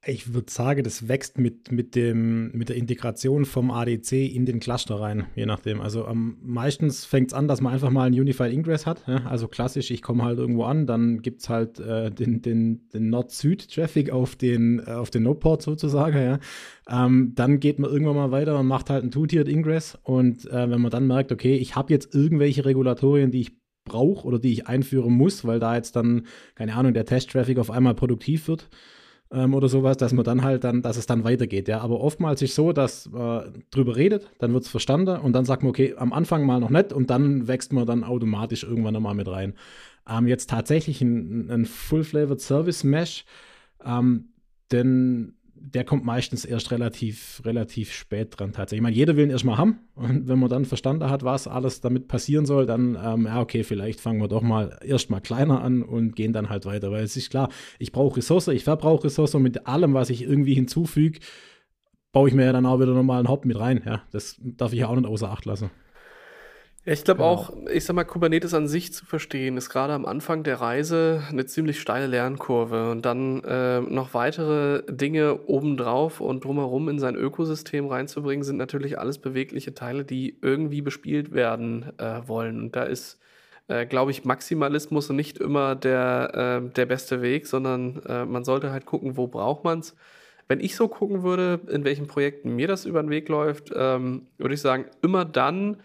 [0.09, 4.61] Ich würde sagen, das wächst mit, mit, dem, mit der Integration vom ADC in den
[4.61, 5.81] Cluster rein, je nachdem.
[5.81, 9.05] Also am meistens fängt es an, dass man einfach mal einen Unified Ingress hat.
[9.05, 9.25] Ja?
[9.25, 13.09] Also klassisch, ich komme halt irgendwo an, dann gibt es halt äh, den, den, den
[13.09, 16.17] Nord-Süd-Traffic auf den, äh, auf den Node-Port sozusagen.
[16.17, 16.39] Ja?
[16.89, 19.97] Ähm, dann geht man irgendwann mal weiter und macht halt einen Two-Tiered Ingress.
[20.03, 24.25] Und äh, wenn man dann merkt, okay, ich habe jetzt irgendwelche Regulatorien, die ich brauche
[24.25, 27.93] oder die ich einführen muss, weil da jetzt dann, keine Ahnung, der Test-Traffic auf einmal
[27.93, 28.69] produktiv wird,
[29.31, 31.67] ähm, oder sowas, dass man dann halt dann, dass es dann weitergeht.
[31.67, 35.33] Ja, aber oftmals ist es so, dass man drüber redet, dann wird es verstanden und
[35.33, 38.63] dann sagt man, okay, am Anfang mal noch nicht und dann wächst man dann automatisch
[38.63, 39.53] irgendwann nochmal mit rein.
[40.09, 43.25] Ähm, jetzt tatsächlich ein, ein Full-Flavored Service Mesh,
[43.83, 44.29] ähm,
[44.71, 48.79] denn der kommt meistens erst relativ, relativ spät dran tatsächlich.
[48.79, 49.79] Ich meine, jeder will ihn erstmal haben.
[49.95, 53.63] Und wenn man dann verstanden hat, was alles damit passieren soll, dann, ähm, ja, okay,
[53.63, 56.91] vielleicht fangen wir doch mal erstmal kleiner an und gehen dann halt weiter.
[56.91, 57.49] Weil es ist klar,
[57.79, 61.19] ich brauche Ressource, ich verbrauche Ressource und mit allem, was ich irgendwie hinzufüge,
[62.11, 63.81] baue ich mir ja dann auch wieder nochmal einen Haupt mit rein.
[63.85, 65.69] Ja, das darf ich ja auch nicht außer Acht lassen.
[66.89, 67.31] Ich glaube genau.
[67.31, 71.21] auch, ich sag mal, Kubernetes an sich zu verstehen, ist gerade am Anfang der Reise
[71.29, 77.15] eine ziemlich steile Lernkurve und dann äh, noch weitere Dinge obendrauf und drumherum in sein
[77.15, 82.57] Ökosystem reinzubringen, sind natürlich alles bewegliche Teile, die irgendwie bespielt werden äh, wollen.
[82.61, 83.19] Und da ist,
[83.67, 88.71] äh, glaube ich, Maximalismus nicht immer der, äh, der beste Weg, sondern äh, man sollte
[88.71, 89.93] halt gucken, wo braucht man es.
[90.47, 94.27] Wenn ich so gucken würde, in welchen Projekten mir das über den Weg läuft, ähm,
[94.37, 95.75] würde ich sagen, immer dann,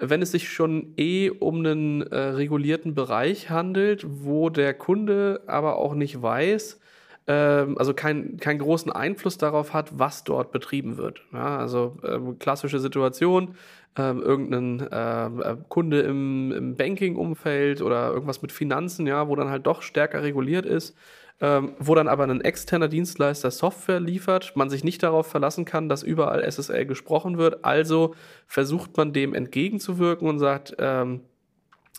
[0.00, 5.76] wenn es sich schon eh um einen äh, regulierten Bereich handelt, wo der Kunde aber
[5.76, 6.80] auch nicht weiß,
[7.26, 11.22] äh, also kein, keinen großen Einfluss darauf hat, was dort betrieben wird.
[11.32, 13.54] Ja, also äh, klassische Situation,
[13.96, 19.66] ähm, irgendein äh, Kunde im, im Banking-Umfeld oder irgendwas mit Finanzen, ja, wo dann halt
[19.66, 20.96] doch stärker reguliert ist
[21.40, 25.88] ähm, wo dann aber ein externer Dienstleister Software liefert, man sich nicht darauf verlassen kann,
[25.88, 27.64] dass überall SSL gesprochen wird.
[27.64, 28.14] Also
[28.46, 31.20] versucht man dem entgegenzuwirken und sagt, ähm,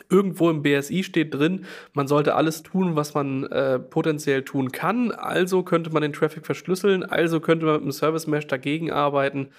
[0.10, 5.12] Irgendwo im BSI steht drin, man sollte alles tun, was man äh, potenziell tun kann.
[5.12, 9.50] Also könnte man den Traffic verschlüsseln, also könnte man mit dem Service Mesh dagegen arbeiten,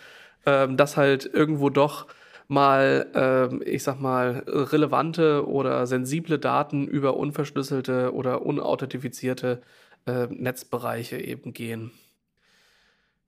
[0.47, 2.07] ähm, dass halt irgendwo doch
[2.51, 9.63] mal, äh, ich sag mal, relevante oder sensible Daten über unverschlüsselte oder unauthentifizierte
[10.07, 11.93] äh, Netzbereiche eben gehen.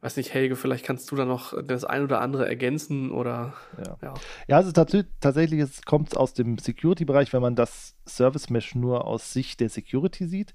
[0.01, 3.55] Weiß nicht, Helge, vielleicht kannst du da noch das ein oder andere ergänzen oder.
[3.79, 4.15] Ja, ja.
[4.49, 9.33] ja also tatsächlich es kommt aus dem Security-Bereich, wenn man das Service Mesh nur aus
[9.33, 10.55] Sicht der Security sieht.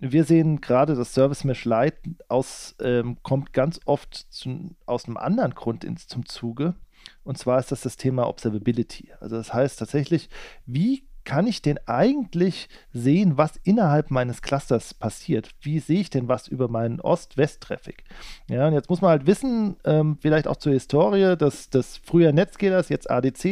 [0.00, 5.16] Wir sehen gerade das Service Mesh Lite aus, ähm, kommt ganz oft zu, aus einem
[5.16, 6.74] anderen Grund ins, zum Zuge.
[7.22, 9.12] Und zwar ist das das Thema Observability.
[9.20, 10.28] Also das heißt tatsächlich,
[10.66, 15.50] wie kann ich denn eigentlich sehen, was innerhalb meines Clusters passiert?
[15.60, 18.04] Wie sehe ich denn was über meinen Ost-West-Traffic?
[18.48, 22.32] Ja, und jetzt muss man halt wissen, ähm, vielleicht auch zur Historie des, des früher
[22.32, 23.44] Netzscalers, jetzt ADCs.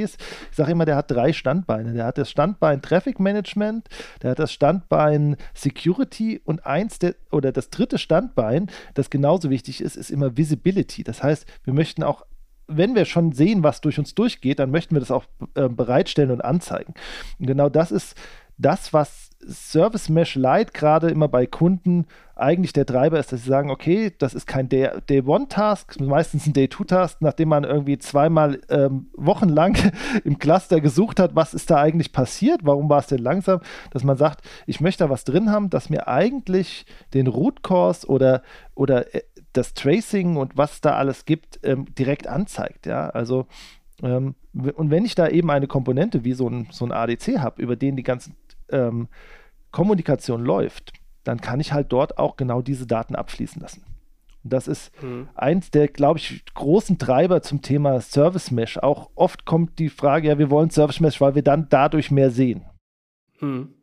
[0.51, 1.95] Ich sage immer, der hat drei Standbeine.
[1.95, 3.89] Der hat das Standbein Traffic Management,
[4.23, 9.81] der hat das Standbein Security und eins der, oder das dritte Standbein, das genauso wichtig
[9.81, 11.05] ist, ist immer Visibility.
[11.05, 12.25] Das heißt, wir möchten auch
[12.77, 16.31] wenn wir schon sehen, was durch uns durchgeht, dann möchten wir das auch äh, bereitstellen
[16.31, 16.95] und anzeigen.
[17.39, 18.17] Und genau das ist
[18.59, 22.07] das, was Service Mesh Lite gerade immer bei Kunden
[22.37, 27.19] eigentlich der Treiber ist, dass sie sagen, okay, das ist kein Day-One-Task, meistens ein Day-Two-Task,
[27.21, 29.77] nachdem man irgendwie zweimal ähm, wochenlang
[30.25, 33.61] im Cluster gesucht hat, was ist da eigentlich passiert, warum war es denn langsam,
[33.91, 38.07] dass man sagt, ich möchte da was drin haben, dass mir eigentlich den Root Cause
[38.07, 38.43] oder,
[38.75, 39.23] oder äh,
[39.53, 42.87] das Tracing und was da alles gibt, ähm, direkt anzeigt.
[42.87, 43.47] Ja, also
[44.03, 47.63] ähm, und wenn ich da eben eine Komponente wie so ein, so ein ADC habe,
[47.63, 48.33] über den die ganze
[48.71, 49.09] ähm,
[49.71, 50.93] Kommunikation läuft,
[51.25, 53.85] dann kann ich halt dort auch genau diese Daten abfließen lassen.
[54.45, 55.29] Und das ist mhm.
[55.35, 58.79] eins der, glaube ich, großen Treiber zum Thema Service Mesh.
[58.79, 62.31] Auch oft kommt die Frage, ja, wir wollen Service Mesh, weil wir dann dadurch mehr
[62.31, 62.63] sehen.
[63.41, 63.75] Mhm.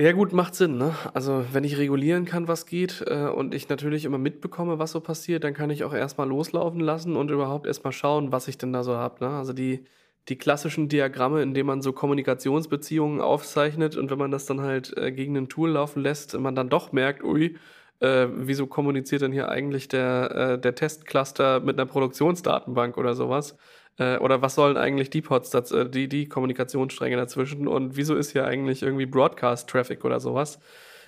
[0.00, 0.94] Ja, gut, macht Sinn, ne?
[1.12, 5.00] Also, wenn ich regulieren kann, was geht, äh, und ich natürlich immer mitbekomme, was so
[5.00, 8.72] passiert, dann kann ich auch erstmal loslaufen lassen und überhaupt erstmal schauen, was ich denn
[8.72, 9.30] da so habe, ne?
[9.36, 9.84] Also, die,
[10.30, 14.96] die klassischen Diagramme, in denen man so Kommunikationsbeziehungen aufzeichnet und wenn man das dann halt
[14.96, 17.58] äh, gegen ein Tool laufen lässt, man dann doch merkt, ui,
[18.00, 23.54] äh, wieso kommuniziert denn hier eigentlich der, äh, der Testcluster mit einer Produktionsdatenbank oder sowas?
[24.00, 28.32] Äh, oder was sollen eigentlich die Pods, äh, die, die Kommunikationsstränge dazwischen und wieso ist
[28.32, 30.58] hier eigentlich irgendwie Broadcast-Traffic oder sowas?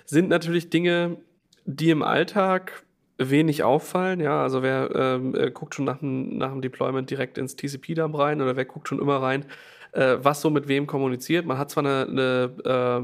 [0.05, 1.17] Sind natürlich Dinge,
[1.65, 2.83] die im Alltag
[3.17, 4.19] wenig auffallen.
[4.19, 8.17] Ja, also wer ähm, äh, guckt schon nach dem, nach dem Deployment direkt ins TCP-Dump
[8.17, 9.45] rein oder wer guckt schon immer rein,
[9.93, 11.45] äh, was so mit wem kommuniziert.
[11.45, 13.01] Man hat zwar eine, eine, äh,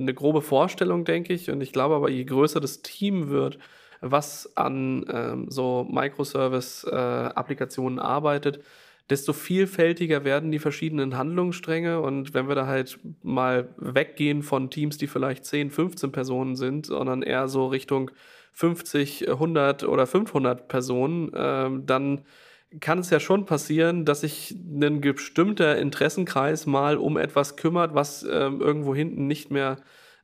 [0.00, 3.58] eine grobe Vorstellung, denke ich, und ich glaube aber, je größer das Team wird,
[4.00, 8.60] was an ähm, so Microservice-Applikationen äh, arbeitet,
[9.12, 12.00] desto vielfältiger werden die verschiedenen Handlungsstränge.
[12.00, 16.86] Und wenn wir da halt mal weggehen von Teams, die vielleicht 10, 15 Personen sind,
[16.86, 18.10] sondern eher so Richtung
[18.52, 22.22] 50, 100 oder 500 Personen, ähm, dann
[22.80, 28.22] kann es ja schon passieren, dass sich ein bestimmter Interessenkreis mal um etwas kümmert, was
[28.22, 29.76] ähm, irgendwo hinten nicht mehr,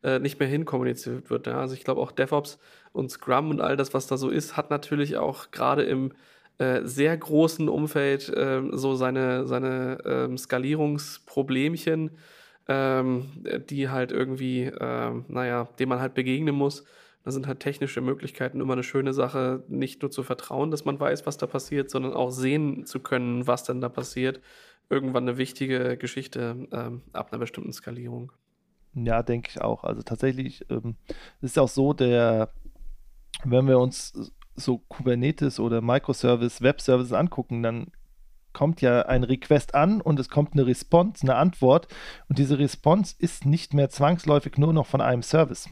[0.02, 1.46] äh, nicht mehr hinkommuniziert wird.
[1.46, 1.60] Ja?
[1.60, 2.58] Also ich glaube auch DevOps
[2.92, 6.12] und Scrum und all das, was da so ist, hat natürlich auch gerade im
[6.58, 12.10] äh, sehr großen Umfeld äh, so seine, seine ähm, Skalierungsproblemchen,
[12.66, 13.26] ähm,
[13.70, 16.84] die halt irgendwie, ähm, naja, dem man halt begegnen muss.
[17.24, 20.98] Da sind halt technische Möglichkeiten immer eine schöne Sache, nicht nur zu vertrauen, dass man
[20.98, 24.40] weiß, was da passiert, sondern auch sehen zu können, was denn da passiert.
[24.90, 28.32] Irgendwann eine wichtige Geschichte ähm, ab einer bestimmten Skalierung.
[28.94, 29.84] Ja, denke ich auch.
[29.84, 30.96] Also tatsächlich ähm,
[31.40, 32.50] ist auch so, der,
[33.44, 37.92] wenn wir uns so Kubernetes oder Microservice, Web-Services angucken, dann
[38.52, 41.88] kommt ja ein Request an und es kommt eine Response, eine Antwort.
[42.28, 45.68] Und diese Response ist nicht mehr zwangsläufig nur noch von einem Service.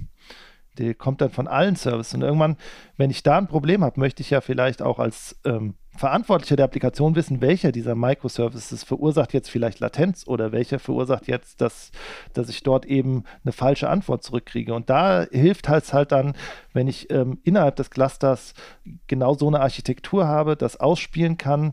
[0.78, 2.14] Die kommt dann von allen Services.
[2.14, 2.56] Und irgendwann,
[2.96, 6.64] wenn ich da ein Problem habe, möchte ich ja vielleicht auch als ähm, Verantwortlicher der
[6.64, 11.90] Applikation wissen, welcher dieser Microservices verursacht jetzt vielleicht Latenz oder welcher verursacht jetzt, dass,
[12.32, 14.74] dass ich dort eben eine falsche Antwort zurückkriege.
[14.74, 16.34] Und da hilft es halt dann,
[16.72, 18.54] wenn ich ähm, innerhalb des Clusters
[19.06, 21.72] genau so eine Architektur habe, das ausspielen kann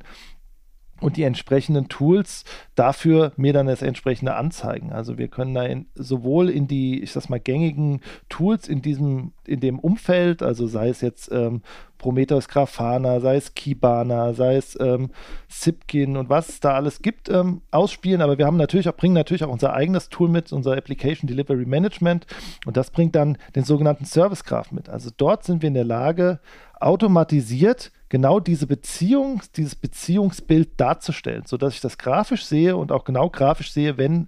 [1.04, 2.46] und die entsprechenden Tools
[2.76, 4.92] dafür mir dann das entsprechende anzeigen.
[4.92, 9.34] Also wir können da in, sowohl in die, ich sag mal, gängigen Tools in diesem,
[9.46, 11.62] in dem Umfeld, also sei es jetzt ähm,
[11.98, 15.10] Prometheus Grafana, sei es Kibana, sei es ähm,
[15.48, 18.22] Zipkin und was es da alles gibt, ähm, ausspielen.
[18.22, 21.66] Aber wir haben natürlich auch, bringen natürlich auch unser eigenes Tool mit, unser Application Delivery
[21.66, 22.28] Management.
[22.66, 24.90] Und das bringt dann den sogenannten Service Graph mit.
[24.90, 26.40] Also dort sind wir in der Lage,
[26.80, 33.28] automatisiert genau diese Beziehung, dieses Beziehungsbild darzustellen, sodass ich das grafisch sehe und auch genau
[33.28, 34.28] grafisch sehe, wenn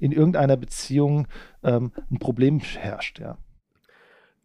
[0.00, 1.28] in irgendeiner Beziehung
[1.62, 3.20] ähm, ein Problem herrscht.
[3.20, 3.38] Ja.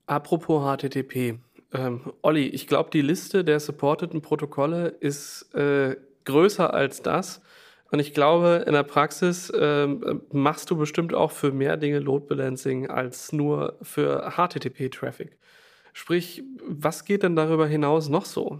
[0.06, 1.40] Apropos HTTP.
[1.74, 7.42] Ähm, Olli, ich glaube, die Liste der supporteten Protokolle ist äh, größer als das.
[7.90, 12.28] Und ich glaube, in der Praxis ähm, machst du bestimmt auch für mehr Dinge Load
[12.28, 15.40] Balancing als nur für HTTP-Traffic.
[15.92, 18.60] Sprich, was geht denn darüber hinaus noch so?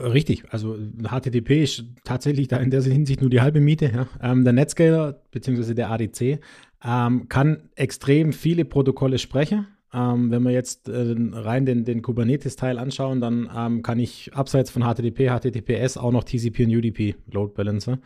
[0.00, 3.90] Richtig, also HTTP ist tatsächlich da in der Hinsicht nur die halbe Miete.
[3.94, 4.06] Ja.
[4.20, 5.74] Ähm, der Netscaler bzw.
[5.74, 6.40] der ADC
[6.84, 9.66] ähm, kann extrem viele Protokolle sprechen.
[9.94, 14.70] Ähm, wenn wir jetzt äh, rein den, den Kubernetes-Teil anschauen, dann ähm, kann ich abseits
[14.70, 17.98] von HTTP, HTTPS auch noch TCP und UDP Load Balancer.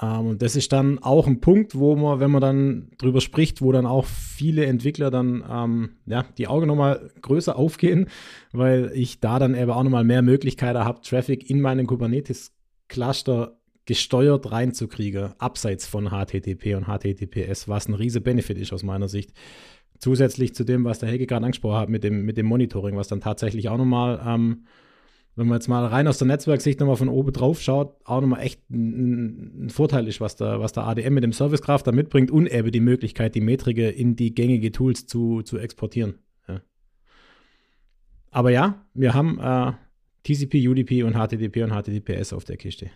[0.00, 3.62] Ähm, und das ist dann auch ein Punkt, wo man, wenn man dann drüber spricht,
[3.62, 8.06] wo dann auch viele Entwickler dann ähm, ja, die Augen nochmal größer aufgehen,
[8.52, 14.52] weil ich da dann eben auch nochmal mehr Möglichkeiten habe, Traffic in meinen Kubernetes-Cluster gesteuert
[14.52, 19.32] reinzukriegen, abseits von HTTP und HTTPS, was ein riese Benefit ist aus meiner Sicht.
[19.98, 23.08] Zusätzlich zu dem, was der Helge gerade angesprochen hat mit dem, mit dem Monitoring, was
[23.08, 24.64] dann tatsächlich auch nochmal ähm,
[25.34, 28.42] wenn man jetzt mal rein aus der Netzwerksicht nochmal von oben drauf schaut, auch nochmal
[28.42, 32.30] echt ein, ein, Vorteil ist, was der, was der ADM mit dem Servicegraph da mitbringt
[32.30, 36.18] und eben die Möglichkeit, die Metrike in die gängige Tools zu, zu exportieren.
[36.48, 36.60] Ja.
[38.30, 39.72] Aber ja, wir haben äh,
[40.24, 42.90] TCP, UDP und HTTP und HTTPS auf der Kiste.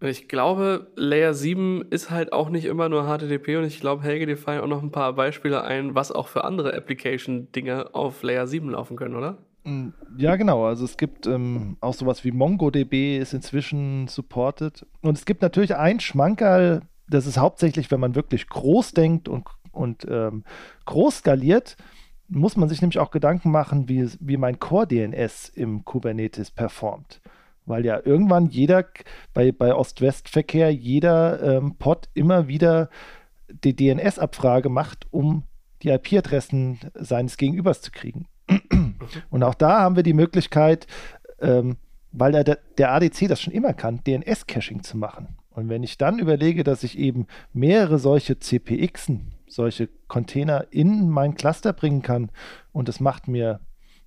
[0.00, 4.26] Ich glaube, Layer 7 ist halt auch nicht immer nur HTTP und ich glaube, Helge,
[4.26, 8.46] dir fallen auch noch ein paar Beispiele ein, was auch für andere Application-Dinge auf Layer
[8.46, 9.38] 7 laufen können, oder?
[9.68, 10.64] Mm, ja, genau.
[10.64, 14.86] Also es gibt ähm, auch sowas wie MongoDB ist inzwischen supported.
[15.02, 19.46] Und es gibt natürlich ein Schmankerl, das ist hauptsächlich, wenn man wirklich groß denkt und,
[19.72, 20.44] und ähm,
[20.86, 21.76] groß skaliert,
[22.28, 27.20] muss man sich nämlich auch Gedanken machen, wie, wie mein Core-DNS im Kubernetes performt.
[27.64, 28.86] Weil ja irgendwann jeder,
[29.34, 32.88] bei, bei Ost-West-Verkehr, jeder ähm, Pod immer wieder
[33.48, 35.44] die DNS-Abfrage macht, um
[35.82, 38.26] die IP-Adressen seines Gegenübers zu kriegen.
[39.30, 40.86] Und auch da haben wir die Möglichkeit,
[41.40, 41.76] ähm,
[42.12, 45.36] weil der, der ADC das schon immer kann, DNS-Caching zu machen.
[45.50, 51.34] Und wenn ich dann überlege, dass ich eben mehrere solche CPXen, solche Container in mein
[51.34, 52.30] Cluster bringen kann
[52.72, 53.60] und das macht mir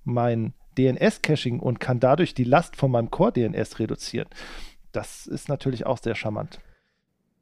[0.04, 4.28] mein DNS-Caching und kann dadurch die Last von meinem Core-DNS reduzieren,
[4.92, 6.60] das ist natürlich auch sehr charmant.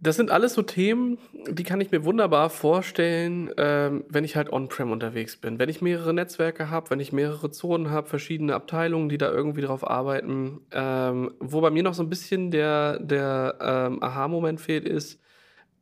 [0.03, 1.18] Das sind alles so Themen,
[1.51, 5.59] die kann ich mir wunderbar vorstellen, ähm, wenn ich halt on-prem unterwegs bin.
[5.59, 9.61] Wenn ich mehrere Netzwerke habe, wenn ich mehrere Zonen habe, verschiedene Abteilungen, die da irgendwie
[9.61, 10.62] drauf arbeiten.
[10.72, 15.20] Ähm, wo bei mir noch so ein bisschen der, der ähm, Aha-Moment fehlt, ist,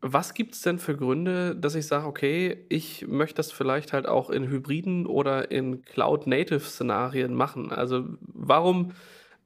[0.00, 4.06] was gibt es denn für Gründe, dass ich sage, okay, ich möchte das vielleicht halt
[4.06, 7.70] auch in Hybriden oder in Cloud-Native-Szenarien machen?
[7.70, 8.92] Also warum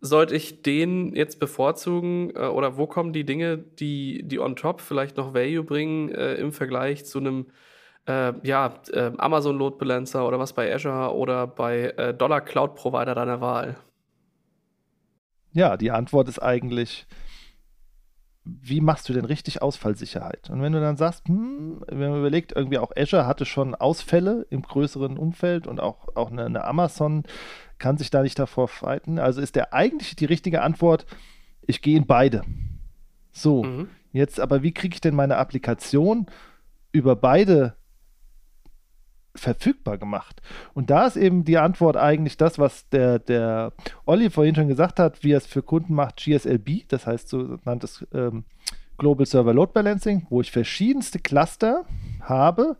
[0.02, 4.80] sollte ich den jetzt bevorzugen äh, oder wo kommen die Dinge, die, die on top
[4.80, 7.46] vielleicht noch Value bringen äh, im Vergleich zu einem
[8.08, 12.74] äh, ja, äh, Amazon Load Balancer oder was bei Azure oder bei äh, Dollar Cloud
[12.74, 13.76] Provider deiner Wahl?
[15.52, 17.06] Ja, die Antwort ist eigentlich,
[18.44, 20.50] wie machst du denn richtig Ausfallsicherheit?
[20.50, 24.46] Und wenn du dann sagst, hm, wenn man überlegt, irgendwie auch Azure hatte schon Ausfälle
[24.50, 27.22] im größeren Umfeld und auch, auch eine, eine Amazon
[27.82, 29.18] kann sich da nicht davor fighten.
[29.18, 31.04] Also ist der eigentlich die richtige Antwort,
[31.66, 32.42] ich gehe in beide.
[33.32, 33.88] So, mhm.
[34.12, 36.26] jetzt aber, wie kriege ich denn meine Applikation
[36.92, 37.74] über beide
[39.34, 40.40] verfügbar gemacht?
[40.74, 43.72] Und da ist eben die Antwort eigentlich das, was der, der
[44.06, 48.06] Olli vorhin schon gesagt hat, wie er es für Kunden macht, GSLB, das heißt sogenanntes
[48.14, 48.44] ähm,
[48.96, 51.84] Global Server Load Balancing, wo ich verschiedenste Cluster
[52.20, 52.76] habe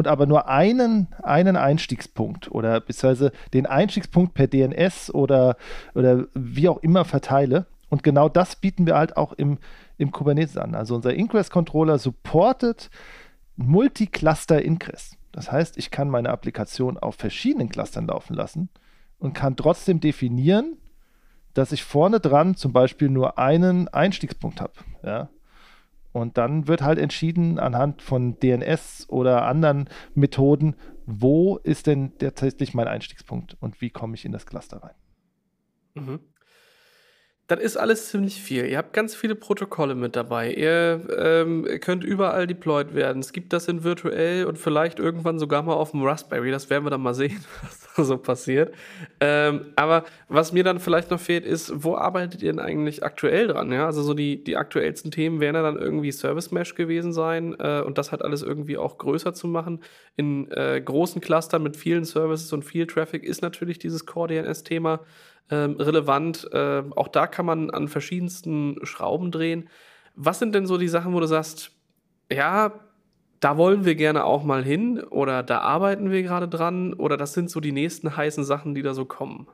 [0.00, 5.58] und aber nur einen, einen Einstiegspunkt oder beziehungsweise den Einstiegspunkt per DNS oder,
[5.94, 7.66] oder wie auch immer verteile.
[7.90, 9.58] Und genau das bieten wir halt auch im,
[9.98, 10.74] im Kubernetes an.
[10.74, 12.88] Also unser Ingress-Controller supportet
[13.56, 15.18] Multi-Cluster Ingress.
[15.32, 18.70] Das heißt, ich kann meine Applikation auf verschiedenen Clustern laufen lassen
[19.18, 20.78] und kann trotzdem definieren,
[21.52, 24.72] dass ich vorne dran zum Beispiel nur einen Einstiegspunkt habe.
[25.02, 25.28] Ja?
[26.12, 30.74] Und dann wird halt entschieden anhand von DNS oder anderen Methoden,
[31.06, 34.94] wo ist denn tatsächlich mein Einstiegspunkt und wie komme ich in das Cluster rein.
[35.94, 36.20] Mhm.
[37.50, 38.64] Das ist alles ziemlich viel.
[38.66, 40.54] Ihr habt ganz viele Protokolle mit dabei.
[40.54, 43.18] Ihr ähm, könnt überall deployed werden.
[43.18, 46.52] Es gibt das in virtuell und vielleicht irgendwann sogar mal auf dem Raspberry.
[46.52, 48.72] Das werden wir dann mal sehen, was da so passiert.
[49.18, 53.48] Ähm, aber was mir dann vielleicht noch fehlt, ist, wo arbeitet ihr denn eigentlich aktuell
[53.48, 53.72] dran?
[53.72, 53.86] Ja?
[53.86, 57.80] Also so die, die aktuellsten Themen werden ja dann irgendwie Service Mesh gewesen sein äh,
[57.80, 59.80] und das halt alles irgendwie auch größer zu machen.
[60.14, 65.00] In äh, großen Clustern mit vielen Services und viel Traffic ist natürlich dieses Core DNS-Thema
[65.50, 66.48] ähm, relevant.
[66.52, 69.68] Äh, auch da kann man an verschiedensten Schrauben drehen.
[70.14, 71.72] Was sind denn so die Sachen, wo du sagst,
[72.30, 72.72] ja,
[73.40, 77.32] da wollen wir gerne auch mal hin oder da arbeiten wir gerade dran oder das
[77.32, 79.48] sind so die nächsten heißen Sachen, die da so kommen?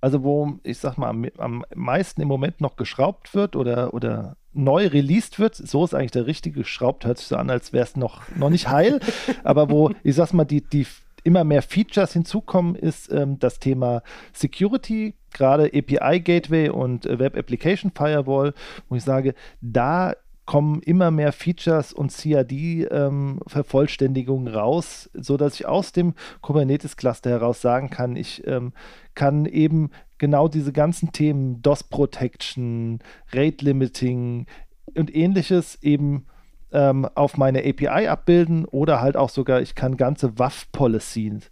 [0.00, 4.36] Also wo, ich sag mal, am, am meisten im Moment noch geschraubt wird oder, oder
[4.52, 7.84] neu released wird, so ist eigentlich der richtige geschraubt, hört sich so an, als wäre
[7.84, 8.98] es noch, noch nicht heil,
[9.44, 10.88] aber wo, ich sag mal, die, die
[11.24, 14.02] immer mehr Features hinzukommen, ist ähm, das Thema
[14.32, 18.54] Security, gerade API Gateway und äh, Web Application Firewall,
[18.88, 20.14] wo ich sage, da
[20.44, 27.90] kommen immer mehr Features und CAD-Vervollständigungen ähm, raus, sodass ich aus dem Kubernetes-Cluster heraus sagen
[27.90, 28.72] kann, ich ähm,
[29.14, 32.98] kann eben genau diese ganzen Themen DOS Protection,
[33.32, 34.46] Rate Limiting
[34.94, 36.26] und ähnliches eben
[36.72, 41.50] ähm, auf meine API abbilden oder halt auch sogar, ich kann ganze WAF-Policies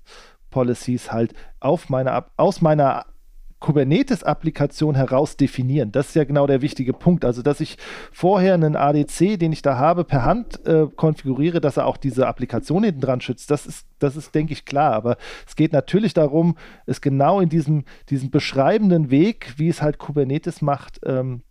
[0.50, 3.06] Policies halt auf meine, aus meiner
[3.60, 5.92] Kubernetes-Applikation heraus definieren.
[5.92, 7.26] Das ist ja genau der wichtige Punkt.
[7.26, 7.76] Also, dass ich
[8.10, 12.26] vorher einen ADC, den ich da habe, per Hand äh, konfiguriere, dass er auch diese
[12.26, 13.50] Applikation hinten dran schützt.
[13.50, 14.94] Das ist, das ist, denke ich, klar.
[14.94, 16.56] Aber es geht natürlich darum,
[16.86, 21.42] es genau in diesem, diesem beschreibenden Weg, wie es halt Kubernetes macht, ähm,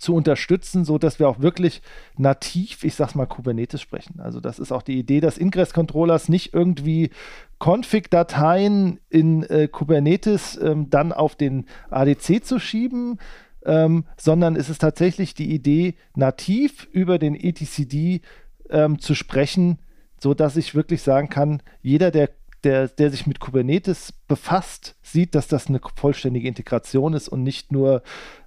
[0.00, 1.82] zu unterstützen, so dass wir auch wirklich
[2.16, 4.18] nativ, ich sag's mal, Kubernetes sprechen.
[4.18, 7.10] Also das ist auch die Idee des Ingress-Controllers, nicht irgendwie
[7.58, 13.18] Config-Dateien in äh, Kubernetes ähm, dann auf den ADC zu schieben,
[13.66, 18.22] ähm, sondern es ist tatsächlich die Idee, nativ über den etcd
[18.70, 19.78] ähm, zu sprechen,
[20.18, 22.30] so dass ich wirklich sagen kann, jeder, der
[22.64, 27.72] der, der sich mit Kubernetes befasst, sieht, dass das eine vollständige Integration ist und nicht
[27.72, 28.02] nur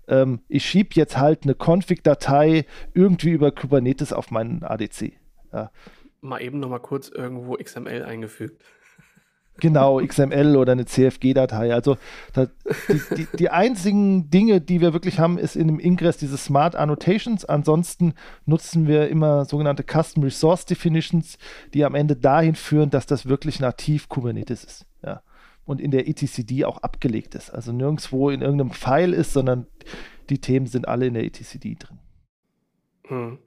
[0.08, 5.14] ähm, ich schiebe jetzt halt eine Config-Datei irgendwie über Kubernetes auf meinen ADC.
[5.52, 5.72] Ja.
[6.22, 8.64] Mal eben noch mal kurz irgendwo XML eingefügt.
[9.60, 11.74] Genau, XML oder eine CFG-Datei.
[11.74, 11.98] Also
[12.34, 12.48] da,
[12.90, 16.76] die, die, die, einzigen Dinge, die wir wirklich haben, ist in dem Ingress diese Smart
[16.76, 17.46] Annotations.
[17.46, 21.38] Ansonsten nutzen wir immer sogenannte Custom Resource Definitions,
[21.76, 24.86] die am Ende dahin führen, dass das wirklich nativ Kubernetes ist.
[25.06, 25.22] Ja
[25.66, 27.50] und in der etcd auch abgelegt ist.
[27.50, 29.68] Also nirgendwo in irgendeinem File ist, sondern
[30.30, 32.00] die Themen sind alle in der etcd drin.
[33.08, 33.38] Hm.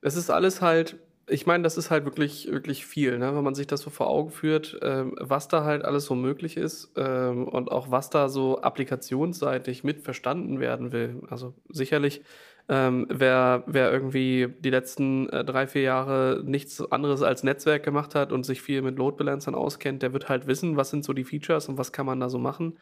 [0.00, 3.34] Das ist alles halt, ich meine, das ist halt wirklich, wirklich viel, ne?
[3.34, 6.56] wenn man sich das so vor Augen führt, ähm, was da halt alles so möglich
[6.56, 11.22] ist ähm, und auch was da so applikationsseitig mit verstanden werden will.
[11.28, 12.22] Also sicherlich
[12.68, 18.16] Ähm, wer, wer irgendwie die letzten äh, drei, vier Jahre nichts anderes als Netzwerk gemacht
[18.16, 21.12] hat und sich viel mit Load Balancern auskennt, der wird halt wissen, was sind so
[21.12, 22.78] die Features und was kann man da so machen.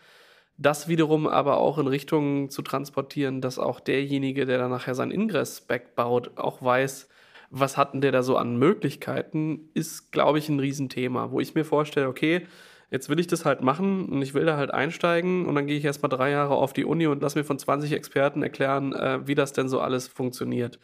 [0.57, 5.11] Das wiederum aber auch in Richtung zu transportieren, dass auch derjenige, der dann nachher sein
[5.11, 7.09] Ingress-Spec baut, auch weiß,
[7.51, 11.65] was hatten der da so an Möglichkeiten, ist, glaube ich, ein Riesenthema, wo ich mir
[11.65, 12.47] vorstelle, okay,
[12.95, 15.77] jetzt will ich das halt machen und ich will da halt einsteigen und dann gehe
[15.77, 19.27] ich erstmal drei Jahre auf die Uni und lass mir von 20 Experten erklären, äh,
[19.27, 20.79] wie das denn so alles funktioniert.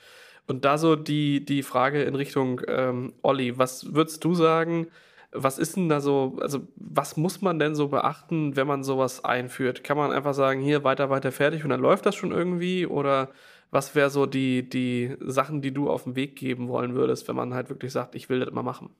[0.48, 4.88] Und da so die, die Frage in Richtung ähm, Olli, was würdest du sagen,
[5.30, 9.24] was ist denn da so, also was muss man denn so beachten, wenn man sowas
[9.24, 9.84] einführt?
[9.84, 12.86] Kann man einfach sagen, hier weiter, weiter, fertig und dann läuft das schon irgendwie?
[12.86, 13.28] Oder
[13.70, 17.36] was wäre so die, die Sachen, die du auf den Weg geben wollen würdest, wenn
[17.36, 18.90] man halt wirklich sagt, ich will das mal machen?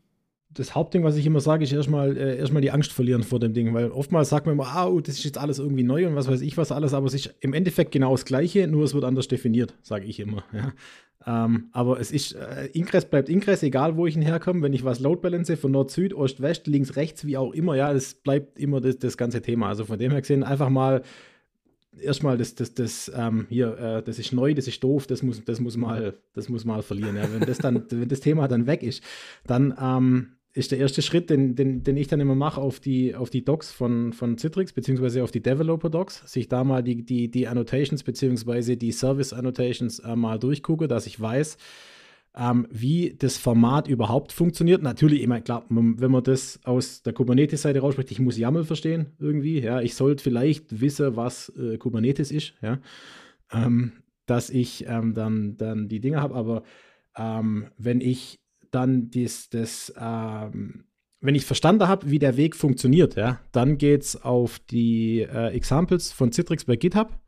[0.52, 3.54] Das Hauptding, was ich immer sage, ist erstmal äh, erstmal die Angst verlieren vor dem
[3.54, 6.16] Ding, weil oftmals sagt man immer, ah, oh, das ist jetzt alles irgendwie neu und
[6.16, 8.94] was weiß ich was alles, aber es ist im Endeffekt genau das Gleiche, nur es
[8.94, 10.42] wird anders definiert, sage ich immer.
[10.52, 10.72] Ja.
[11.26, 14.84] Ähm, aber es ist, äh, Ingress bleibt Ingress, egal wo ich ihn herkomme, wenn ich
[14.84, 18.14] was Load Balance von Nord, Süd, Ost, West, links, rechts, wie auch immer, ja, es
[18.14, 19.68] bleibt immer das, das ganze Thema.
[19.68, 21.02] Also von dem her gesehen, einfach mal
[22.00, 25.44] erstmal das, das, das, ähm, hier, äh, das ist neu, das ist doof, das muss,
[25.44, 27.16] das muss mal, das muss mal verlieren.
[27.16, 27.24] Ja.
[27.32, 29.02] Wenn das dann, wenn das Thema dann weg ist,
[29.46, 33.14] dann ähm, ist der erste Schritt, den, den, den ich dann immer mache, auf die,
[33.14, 37.30] auf die Docs von, von Citrix, beziehungsweise auf die Developer-Docs, sich da mal die, die,
[37.30, 41.56] die Annotations, beziehungsweise die Service-Annotations äh, mal durchgucke, dass ich weiß,
[42.36, 44.82] ähm, wie das Format überhaupt funktioniert.
[44.82, 49.60] Natürlich, immer klar, wenn man das aus der Kubernetes-Seite rausspricht, ich muss YAML verstehen irgendwie.
[49.60, 52.78] Ja, ich sollte vielleicht wissen, was äh, Kubernetes ist, ja,
[53.52, 53.92] ähm,
[54.26, 56.34] dass ich ähm, dann, dann die Dinge habe.
[56.34, 56.62] Aber
[57.16, 58.40] ähm, wenn ich
[58.70, 60.84] dann dies, das, ähm,
[61.20, 65.48] wenn ich verstanden habe, wie der Weg funktioniert, ja, dann geht es auf die äh,
[65.48, 67.18] Examples von Citrix bei GitHub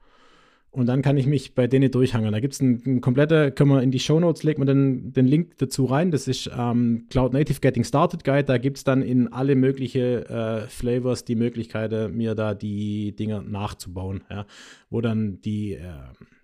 [0.73, 2.33] und dann kann ich mich bei denen durchhangeln.
[2.33, 5.13] Da gibt es ein, ein komplette, können wir in die Show Notes legt man den,
[5.13, 6.11] den Link dazu rein.
[6.11, 8.45] Das ist ähm, Cloud Native Getting Started Guide.
[8.45, 13.43] Da gibt es dann in alle möglichen äh, Flavors die Möglichkeit, mir da die Dinger
[13.43, 14.47] nachzubauen, ja,
[14.89, 15.83] wo dann die äh,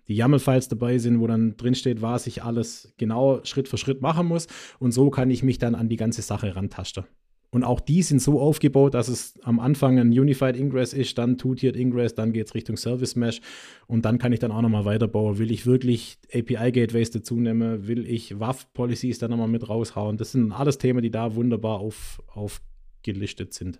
[0.09, 4.27] die YAML-Files dabei sind, wo dann drinsteht, was ich alles genau Schritt für Schritt machen
[4.27, 4.47] muss.
[4.79, 7.05] Und so kann ich mich dann an die ganze Sache rantasten.
[7.51, 11.37] Und auch die sind so aufgebaut, dass es am Anfang ein Unified Ingress ist, dann
[11.37, 13.41] Two-Tiered Ingress, dann geht es Richtung Service Mesh
[13.87, 15.39] und dann kann ich dann auch nochmal weiterbauen.
[15.39, 17.87] Will ich wirklich API-Gateways dazu nehmen?
[17.87, 20.17] Will ich WAF-Policies dann nochmal mit raushauen?
[20.17, 23.79] Das sind alles Themen, die da wunderbar auf, aufgelistet sind.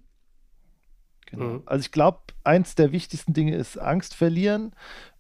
[1.27, 1.45] Genau.
[1.45, 1.61] Mhm.
[1.65, 4.71] Also ich glaube, eins der wichtigsten Dinge ist Angst verlieren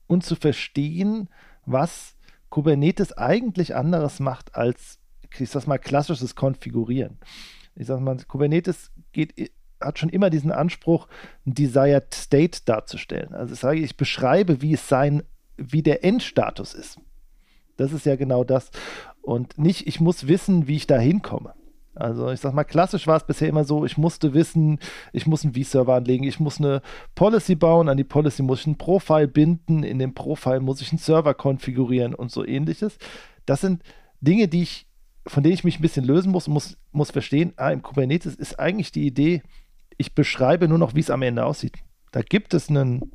[0.09, 1.29] und zu verstehen,
[1.65, 2.15] was
[2.49, 4.97] Kubernetes eigentlich anderes macht als,
[5.37, 7.19] ich sag mal, klassisches Konfigurieren.
[7.75, 11.07] Ich sag mal, Kubernetes geht, hat schon immer diesen Anspruch,
[11.45, 13.33] ein Desired State darzustellen.
[13.33, 15.21] Also ich sage, ich beschreibe, wie es sein,
[15.57, 16.99] wie der Endstatus ist.
[17.77, 18.71] Das ist ja genau das.
[19.21, 21.53] Und nicht, ich muss wissen, wie ich da hinkomme.
[21.99, 24.79] Also ich sag mal, klassisch war es bisher immer so, ich musste wissen,
[25.11, 26.81] ich muss einen V-Server anlegen, ich muss eine
[27.15, 30.91] Policy bauen, an die Policy muss ich ein Profile binden, in dem Profile muss ich
[30.91, 32.97] einen Server konfigurieren und so ähnliches.
[33.45, 33.83] Das sind
[34.21, 34.87] Dinge, die ich,
[35.27, 38.59] von denen ich mich ein bisschen lösen muss muss, muss verstehen, ah, im Kubernetes ist
[38.59, 39.43] eigentlich die Idee,
[39.97, 41.77] ich beschreibe nur noch, wie es am Ende aussieht.
[42.11, 43.11] Da gibt es einen,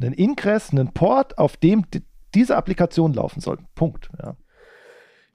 [0.00, 2.02] einen Ingress, einen Port, auf dem die,
[2.34, 3.58] diese Applikation laufen soll.
[3.74, 4.10] Punkt.
[4.22, 4.36] Ja.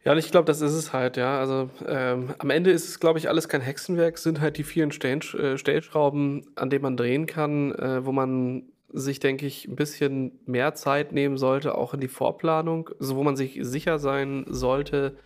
[0.07, 1.37] Ja, und ich glaube, das ist es halt, ja.
[1.37, 4.93] Also ähm, am Ende ist es, glaube ich, alles kein Hexenwerk, sind halt die vielen
[4.93, 9.75] Stellsch äh, Stellschrauben, an denen man drehen kann, äh, wo man sich, denke ich, ein
[9.75, 14.45] bisschen mehr Zeit nehmen sollte, auch in die Vorplanung, so wo man sich sicher sein
[14.47, 15.17] sollte,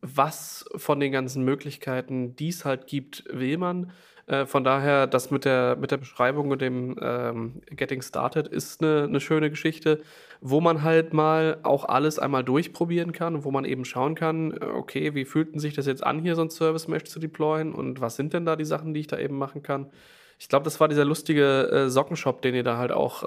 [0.00, 3.92] was von den ganzen Möglichkeiten, die es halt gibt, will man.
[4.28, 8.82] Äh, von daher, das mit der, mit der Beschreibung und dem ähm, Getting Started ist
[8.82, 10.02] eine, eine schöne Geschichte,
[10.40, 14.56] wo man halt mal auch alles einmal durchprobieren kann und wo man eben schauen kann,
[14.62, 18.00] okay, wie fühlten sich das jetzt an, hier so ein Service Mesh zu deployen und
[18.00, 19.90] was sind denn da die Sachen, die ich da eben machen kann.
[20.38, 23.26] Ich glaube, das war dieser lustige äh, Sockenshop, den ihr da halt auch äh,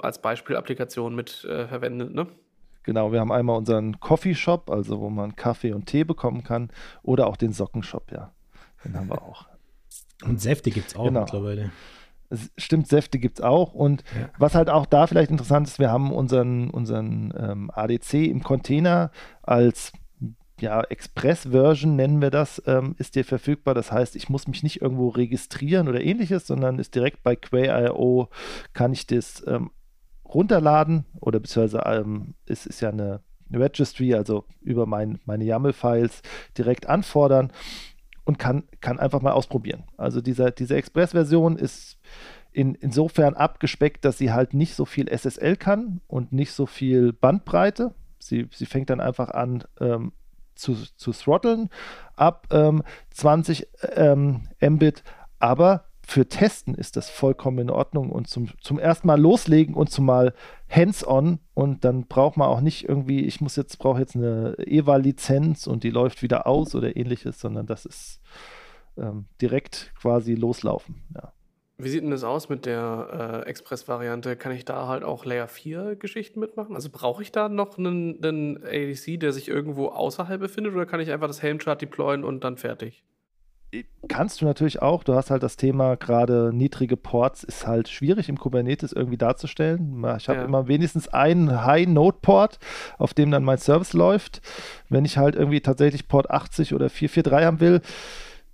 [0.00, 2.28] als Beispielapplikation mit äh, verwendet, ne?
[2.84, 6.70] Genau, wir haben einmal unseren Coffee Shop, also wo man Kaffee und Tee bekommen kann,
[7.02, 8.32] oder auch den Sockenshop, ja.
[8.84, 9.46] Den haben wir auch.
[10.24, 11.20] Und Säfte gibt es auch genau.
[11.22, 11.72] mittlerweile.
[12.56, 13.74] Stimmt, Säfte gibt es auch.
[13.74, 14.30] Und ja.
[14.38, 19.10] was halt auch da vielleicht interessant ist, wir haben unseren, unseren ähm, ADC im Container
[19.42, 19.92] als
[20.60, 23.74] ja, Express-Version nennen wir das, ähm, ist dir verfügbar.
[23.74, 28.28] Das heißt, ich muss mich nicht irgendwo registrieren oder ähnliches, sondern ist direkt bei Quay.io
[28.72, 29.72] kann ich das ähm,
[30.34, 33.20] runterladen oder beziehungsweise ähm, es ist ja eine
[33.52, 36.22] Registry, also über mein, meine YAML-Files
[36.56, 37.52] direkt anfordern
[38.24, 39.84] und kann, kann einfach mal ausprobieren.
[39.96, 41.98] Also dieser, diese Express-Version ist
[42.52, 47.12] in, insofern abgespeckt, dass sie halt nicht so viel SSL kann und nicht so viel
[47.12, 47.94] Bandbreite.
[48.18, 50.12] Sie, sie fängt dann einfach an ähm,
[50.54, 51.70] zu, zu throtteln
[52.14, 55.02] ab ähm, 20 ähm, Mbit,
[55.38, 59.90] aber für Testen ist das vollkommen in Ordnung und zum, zum ersten Mal loslegen und
[59.90, 60.34] zum mal
[60.68, 65.66] hands-on und dann braucht man auch nicht irgendwie, ich muss jetzt, brauche jetzt eine EVA-Lizenz
[65.66, 68.20] und die läuft wieder aus oder ähnliches, sondern das ist
[68.96, 71.02] ähm, direkt quasi loslaufen.
[71.14, 71.32] Ja.
[71.78, 74.36] Wie sieht denn das aus mit der äh, Express-Variante?
[74.36, 76.76] Kann ich da halt auch Layer 4 Geschichten mitmachen?
[76.76, 81.00] Also brauche ich da noch einen, einen ADC, der sich irgendwo außerhalb befindet oder kann
[81.00, 83.04] ich einfach das Helmchart deployen und dann fertig?
[84.08, 85.04] Kannst du natürlich auch.
[85.04, 90.04] Du hast halt das Thema, gerade niedrige Ports ist halt schwierig im Kubernetes irgendwie darzustellen.
[90.18, 90.44] Ich habe ja.
[90.44, 92.58] immer wenigstens einen High-Node-Port,
[92.98, 94.42] auf dem dann mein Service läuft.
[94.88, 97.80] Wenn ich halt irgendwie tatsächlich Port 80 oder 443 haben will,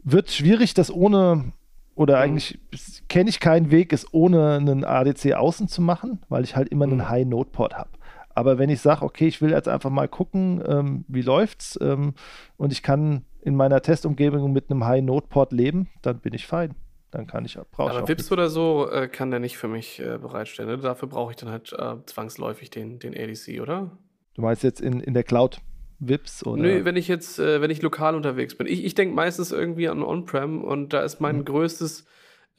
[0.05, 1.53] wird schwierig, das ohne
[1.95, 2.23] oder mhm.
[2.23, 2.59] eigentlich
[3.09, 6.85] kenne ich keinen Weg, es ohne einen ADC außen zu machen, weil ich halt immer
[6.85, 7.09] einen mhm.
[7.09, 7.91] High-Node-Port habe.
[8.39, 12.15] Aber wenn ich sage, okay, ich will jetzt einfach mal gucken, ähm, wie läuft's ähm,
[12.57, 16.77] und ich kann in meiner Testumgebung mit einem High-Node-Port leben, dann bin ich fein.
[17.11, 20.19] Dann kann ich, brauche Aber Vips oder so äh, kann der nicht für mich äh,
[20.19, 20.71] bereitstellen.
[20.71, 20.79] Ne?
[20.79, 23.99] Dafür brauche ich dann halt äh, zwangsläufig den, den ADC, oder?
[24.35, 25.59] Du meinst jetzt in, in der Cloud
[25.99, 26.63] Vips oder?
[26.63, 28.69] Nö, wenn ich jetzt, äh, wenn ich lokal unterwegs bin.
[28.69, 31.45] Ich, ich denke meistens irgendwie an On-Prem und da ist mein mhm.
[31.45, 32.07] größtes,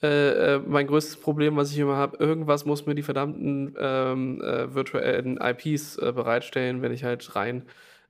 [0.01, 4.39] äh, äh, mein größtes Problem, was ich immer habe, irgendwas muss mir die verdammten ähm,
[4.41, 7.63] virtuellen IPs bereitstellen, wenn ich halt rein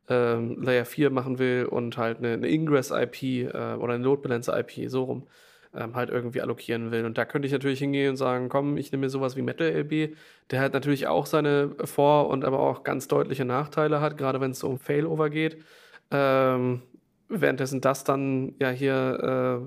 [0.10, 4.90] ähm, Layer 4 machen will und halt eine, eine Ingress-IP äh, oder eine Load Balancer-IP,
[4.90, 5.28] so rum,
[5.74, 7.06] ähm, halt irgendwie allokieren will.
[7.06, 9.68] Und da könnte ich natürlich hingehen und sagen, komm, ich nehme mir sowas wie Metal
[9.68, 10.16] LB,
[10.52, 14.52] der halt natürlich auch seine Vor- und aber auch ganz deutliche Nachteile hat, gerade wenn
[14.52, 15.64] es so um Failover geht.
[16.12, 16.82] Ähm,
[17.30, 19.64] währenddessen das dann ja hier,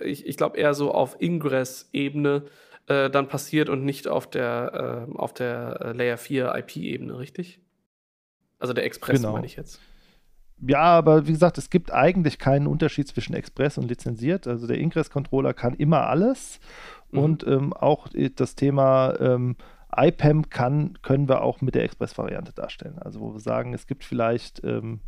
[0.00, 2.44] äh, ich, ich glaube, eher so auf Ingress-Ebene
[2.86, 7.60] äh, dann passiert und nicht auf der, äh, auf der äh, Layer 4 IP-Ebene, richtig?
[8.58, 9.32] Also der Express genau.
[9.32, 9.80] meine ich jetzt.
[10.66, 14.46] Ja, aber wie gesagt, es gibt eigentlich keinen Unterschied zwischen Express und lizenziert.
[14.46, 16.60] Also der Ingress-Controller kann immer alles.
[17.10, 17.18] Mhm.
[17.18, 19.56] Und ähm, auch das Thema ähm,
[19.96, 22.98] IPAM kann, können wir auch mit der Express-Variante darstellen.
[22.98, 25.00] Also wo wir sagen, es gibt vielleicht ähm,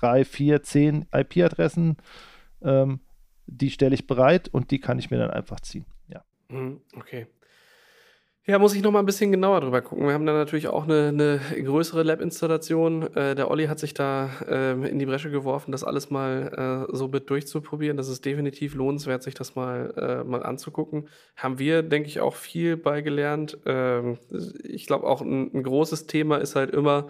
[0.00, 1.96] drei, vier, zehn IP-Adressen,
[2.62, 3.00] ähm,
[3.46, 5.86] die stelle ich bereit und die kann ich mir dann einfach ziehen.
[6.08, 6.24] Ja.
[6.48, 7.26] Mhm, okay.
[8.48, 10.06] Ja, muss ich noch mal ein bisschen genauer drüber gucken.
[10.06, 13.12] Wir haben da natürlich auch eine, eine größere Lab-Installation.
[13.16, 16.96] Äh, der Olli hat sich da äh, in die Bresche geworfen, das alles mal äh,
[16.96, 17.96] so mit durchzuprobieren.
[17.96, 21.08] Das ist definitiv lohnenswert, sich das mal, äh, mal anzugucken.
[21.34, 23.58] Haben wir, denke ich, auch viel beigelernt.
[23.66, 24.18] Ähm,
[24.62, 27.08] ich glaube, auch ein, ein, großes Thema ist halt immer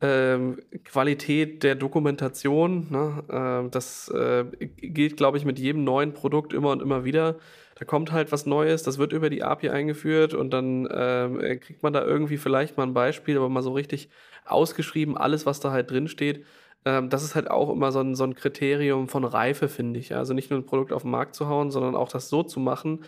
[0.00, 2.86] ähm, Qualität der Dokumentation.
[2.90, 3.24] Ne?
[3.30, 7.36] Ähm, das äh, gilt, glaube ich, mit jedem neuen Produkt immer und immer wieder
[7.80, 11.56] da kommt halt was Neues, das wird über die API eingeführt und dann ähm, äh,
[11.56, 14.10] kriegt man da irgendwie vielleicht mal ein Beispiel, aber mal so richtig
[14.44, 16.44] ausgeschrieben, alles, was da halt drin steht.
[16.84, 20.14] Ähm, das ist halt auch immer so ein, so ein Kriterium von Reife, finde ich.
[20.14, 22.60] Also nicht nur ein Produkt auf den Markt zu hauen, sondern auch das so zu
[22.60, 23.00] machen,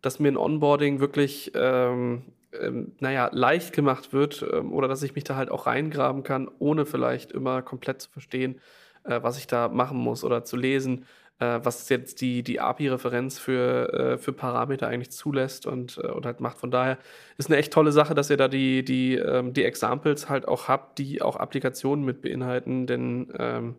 [0.00, 2.22] dass mir ein Onboarding wirklich, ähm,
[2.58, 6.50] ähm, naja, leicht gemacht wird ähm, oder dass ich mich da halt auch reingraben kann,
[6.58, 8.60] ohne vielleicht immer komplett zu verstehen,
[9.04, 11.06] äh, was ich da machen muss oder zu lesen
[11.40, 16.26] äh, was jetzt die, die API-Referenz für, äh, für Parameter eigentlich zulässt und, äh, und
[16.26, 16.58] halt macht.
[16.58, 16.98] Von daher
[17.38, 20.68] ist eine echt tolle Sache, dass ihr da die, die, ähm, die Examples halt auch
[20.68, 23.76] habt, die auch Applikationen mit beinhalten, denn ähm,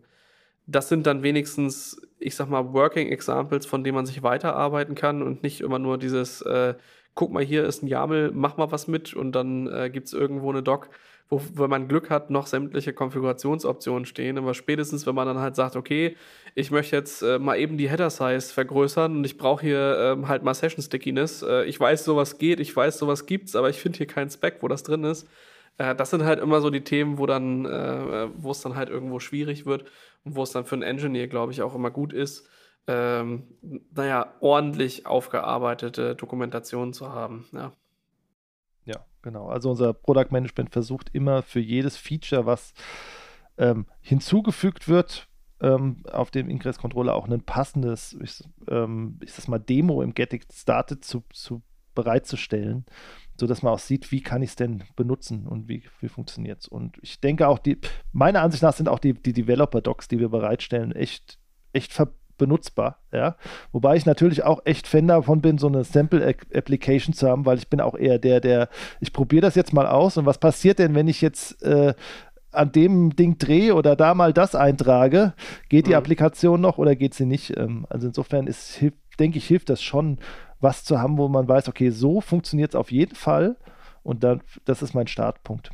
[0.67, 5.21] das sind dann wenigstens, ich sag mal, Working Examples, von denen man sich weiterarbeiten kann
[5.21, 6.75] und nicht immer nur dieses, äh,
[7.15, 10.13] guck mal, hier ist ein YAML, mach mal was mit und dann äh, gibt es
[10.13, 10.89] irgendwo eine Doc
[11.31, 14.37] wo, wenn man Glück hat, noch sämtliche Konfigurationsoptionen stehen.
[14.37, 16.17] Aber spätestens, wenn man dann halt sagt, okay,
[16.55, 20.43] ich möchte jetzt äh, mal eben die Header-Size vergrößern und ich brauche hier ähm, halt
[20.43, 21.41] mal Session-Stickiness.
[21.43, 24.57] Äh, ich weiß, sowas geht, ich weiß, sowas gibt's, aber ich finde hier keinen Spec,
[24.59, 25.25] wo das drin ist.
[25.77, 28.89] Äh, das sind halt immer so die Themen, wo dann, äh, wo es dann halt
[28.89, 29.85] irgendwo schwierig wird
[30.25, 32.45] und wo es dann für einen Engineer, glaube ich, auch immer gut ist,
[32.87, 33.43] ähm,
[33.93, 37.45] naja, ordentlich aufgearbeitete Dokumentationen zu haben.
[37.51, 37.71] Ja.
[38.85, 39.49] Ja, genau.
[39.49, 42.73] Also unser Product Management versucht immer für jedes Feature, was
[43.57, 45.27] ähm, hinzugefügt wird,
[45.61, 50.13] ähm, auf dem Ingress Controller auch ein passendes, ich, ähm, ich sag mal, Demo im
[50.13, 51.61] Getting Started zu, zu
[51.93, 52.85] bereitzustellen,
[53.39, 56.67] sodass man auch sieht, wie kann ich es denn benutzen und wie, wie funktioniert es.
[56.67, 57.77] Und ich denke auch, die,
[58.11, 61.37] meiner Ansicht nach sind auch die, die Developer-Docs, die wir bereitstellen, echt,
[61.73, 62.97] echt ver benutzbar.
[63.13, 63.37] Ja?
[63.71, 67.69] Wobei ich natürlich auch echt Fan davon bin, so eine Sample-Application zu haben, weil ich
[67.69, 68.67] bin auch eher der, der,
[68.99, 71.93] ich probiere das jetzt mal aus und was passiert denn, wenn ich jetzt äh,
[72.51, 75.33] an dem Ding drehe oder da mal das eintrage,
[75.69, 75.97] geht die mhm.
[75.97, 77.55] Applikation noch oder geht sie nicht?
[77.55, 78.83] Ähm, also insofern ist,
[79.19, 80.17] denke ich, hilft das schon,
[80.59, 83.55] was zu haben, wo man weiß, okay, so funktioniert es auf jeden Fall
[84.03, 85.71] und dann, das ist mein Startpunkt.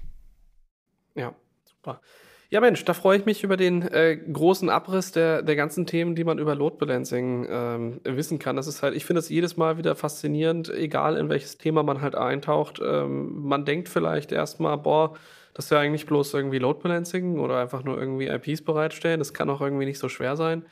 [1.16, 2.02] Ja, super.
[2.50, 6.16] Ja, Mensch, da freue ich mich über den äh, großen Abriss der, der ganzen Themen,
[6.16, 8.56] die man über Load Balancing ähm, wissen kann.
[8.56, 12.02] Das ist halt, ich finde es jedes Mal wieder faszinierend, egal in welches Thema man
[12.02, 12.80] halt eintaucht.
[12.82, 15.16] Ähm, man denkt vielleicht erstmal, boah,
[15.54, 19.20] das ist ja eigentlich bloß irgendwie Load Balancing oder einfach nur irgendwie IPs bereitstellen.
[19.20, 20.66] Das kann auch irgendwie nicht so schwer sein.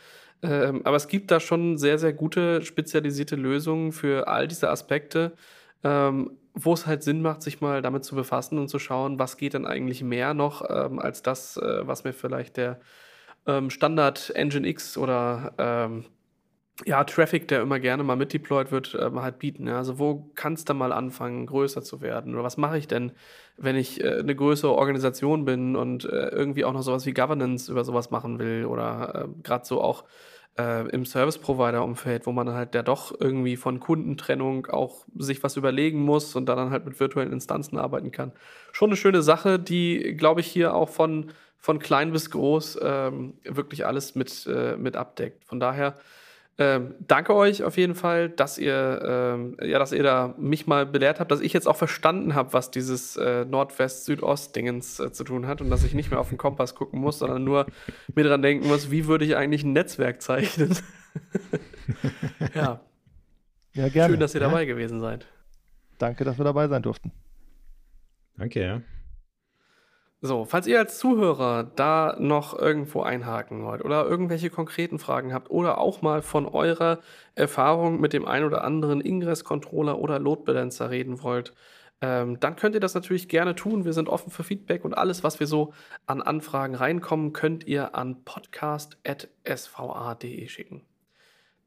[0.43, 5.33] Ähm, aber es gibt da schon sehr, sehr gute spezialisierte Lösungen für all diese Aspekte.
[5.83, 9.37] Ähm, wo es halt Sinn macht, sich mal damit zu befassen und zu schauen, was
[9.37, 12.79] geht denn eigentlich mehr noch ähm, als das, äh, was mir vielleicht der
[13.45, 16.05] ähm, Standard Engine X oder ähm,
[16.85, 19.67] ja, Traffic, der immer gerne mal mitdeployed wird, ähm, halt bieten.
[19.67, 19.77] Ja?
[19.77, 22.33] Also wo kann es dann mal anfangen, größer zu werden?
[22.33, 23.13] Oder was mache ich denn,
[23.57, 27.71] wenn ich äh, eine größere Organisation bin und äh, irgendwie auch noch sowas wie Governance
[27.71, 30.03] über sowas machen will oder äh, gerade so auch
[30.57, 35.99] äh, im Service-Provider-Umfeld, wo man halt ja doch irgendwie von Kundentrennung auch sich was überlegen
[35.99, 38.31] muss und dann halt mit virtuellen Instanzen arbeiten kann.
[38.71, 43.33] Schon eine schöne Sache, die, glaube ich, hier auch von, von klein bis groß ähm,
[43.43, 45.43] wirklich alles mit, äh, mit abdeckt.
[45.45, 45.97] Von daher
[46.57, 50.85] ähm, danke euch auf jeden Fall, dass ihr, ähm, ja, dass ihr da mich mal
[50.85, 55.47] belehrt habt, dass ich jetzt auch verstanden habe, was dieses äh, Nordwest-Südost-Dingens äh, zu tun
[55.47, 57.65] hat und dass ich nicht mehr auf den Kompass gucken muss, sondern nur
[58.13, 60.77] mir dran denken muss, wie würde ich eigentlich ein Netzwerk zeichnen.
[62.55, 62.79] ja.
[63.73, 64.13] Ja, gerne.
[64.13, 65.27] Schön, dass ihr dabei gewesen seid.
[65.97, 67.11] Danke, dass wir dabei sein durften.
[68.37, 68.81] Danke, ja.
[70.21, 75.51] So, falls ihr als Zuhörer da noch irgendwo einhaken wollt oder irgendwelche konkreten Fragen habt
[75.51, 76.99] oder auch mal von eurer
[77.35, 81.53] Erfahrung mit dem ein oder anderen Ingress-Controller oder Load Balancer reden wollt,
[82.01, 83.85] ähm, dann könnt ihr das natürlich gerne tun.
[83.85, 85.73] Wir sind offen für Feedback und alles, was wir so
[86.05, 90.83] an Anfragen reinkommen, könnt ihr an podcast.sva.de schicken.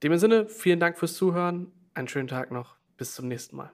[0.03, 3.71] Dem Sinne, vielen Dank fürs Zuhören, einen schönen Tag noch, bis zum nächsten Mal.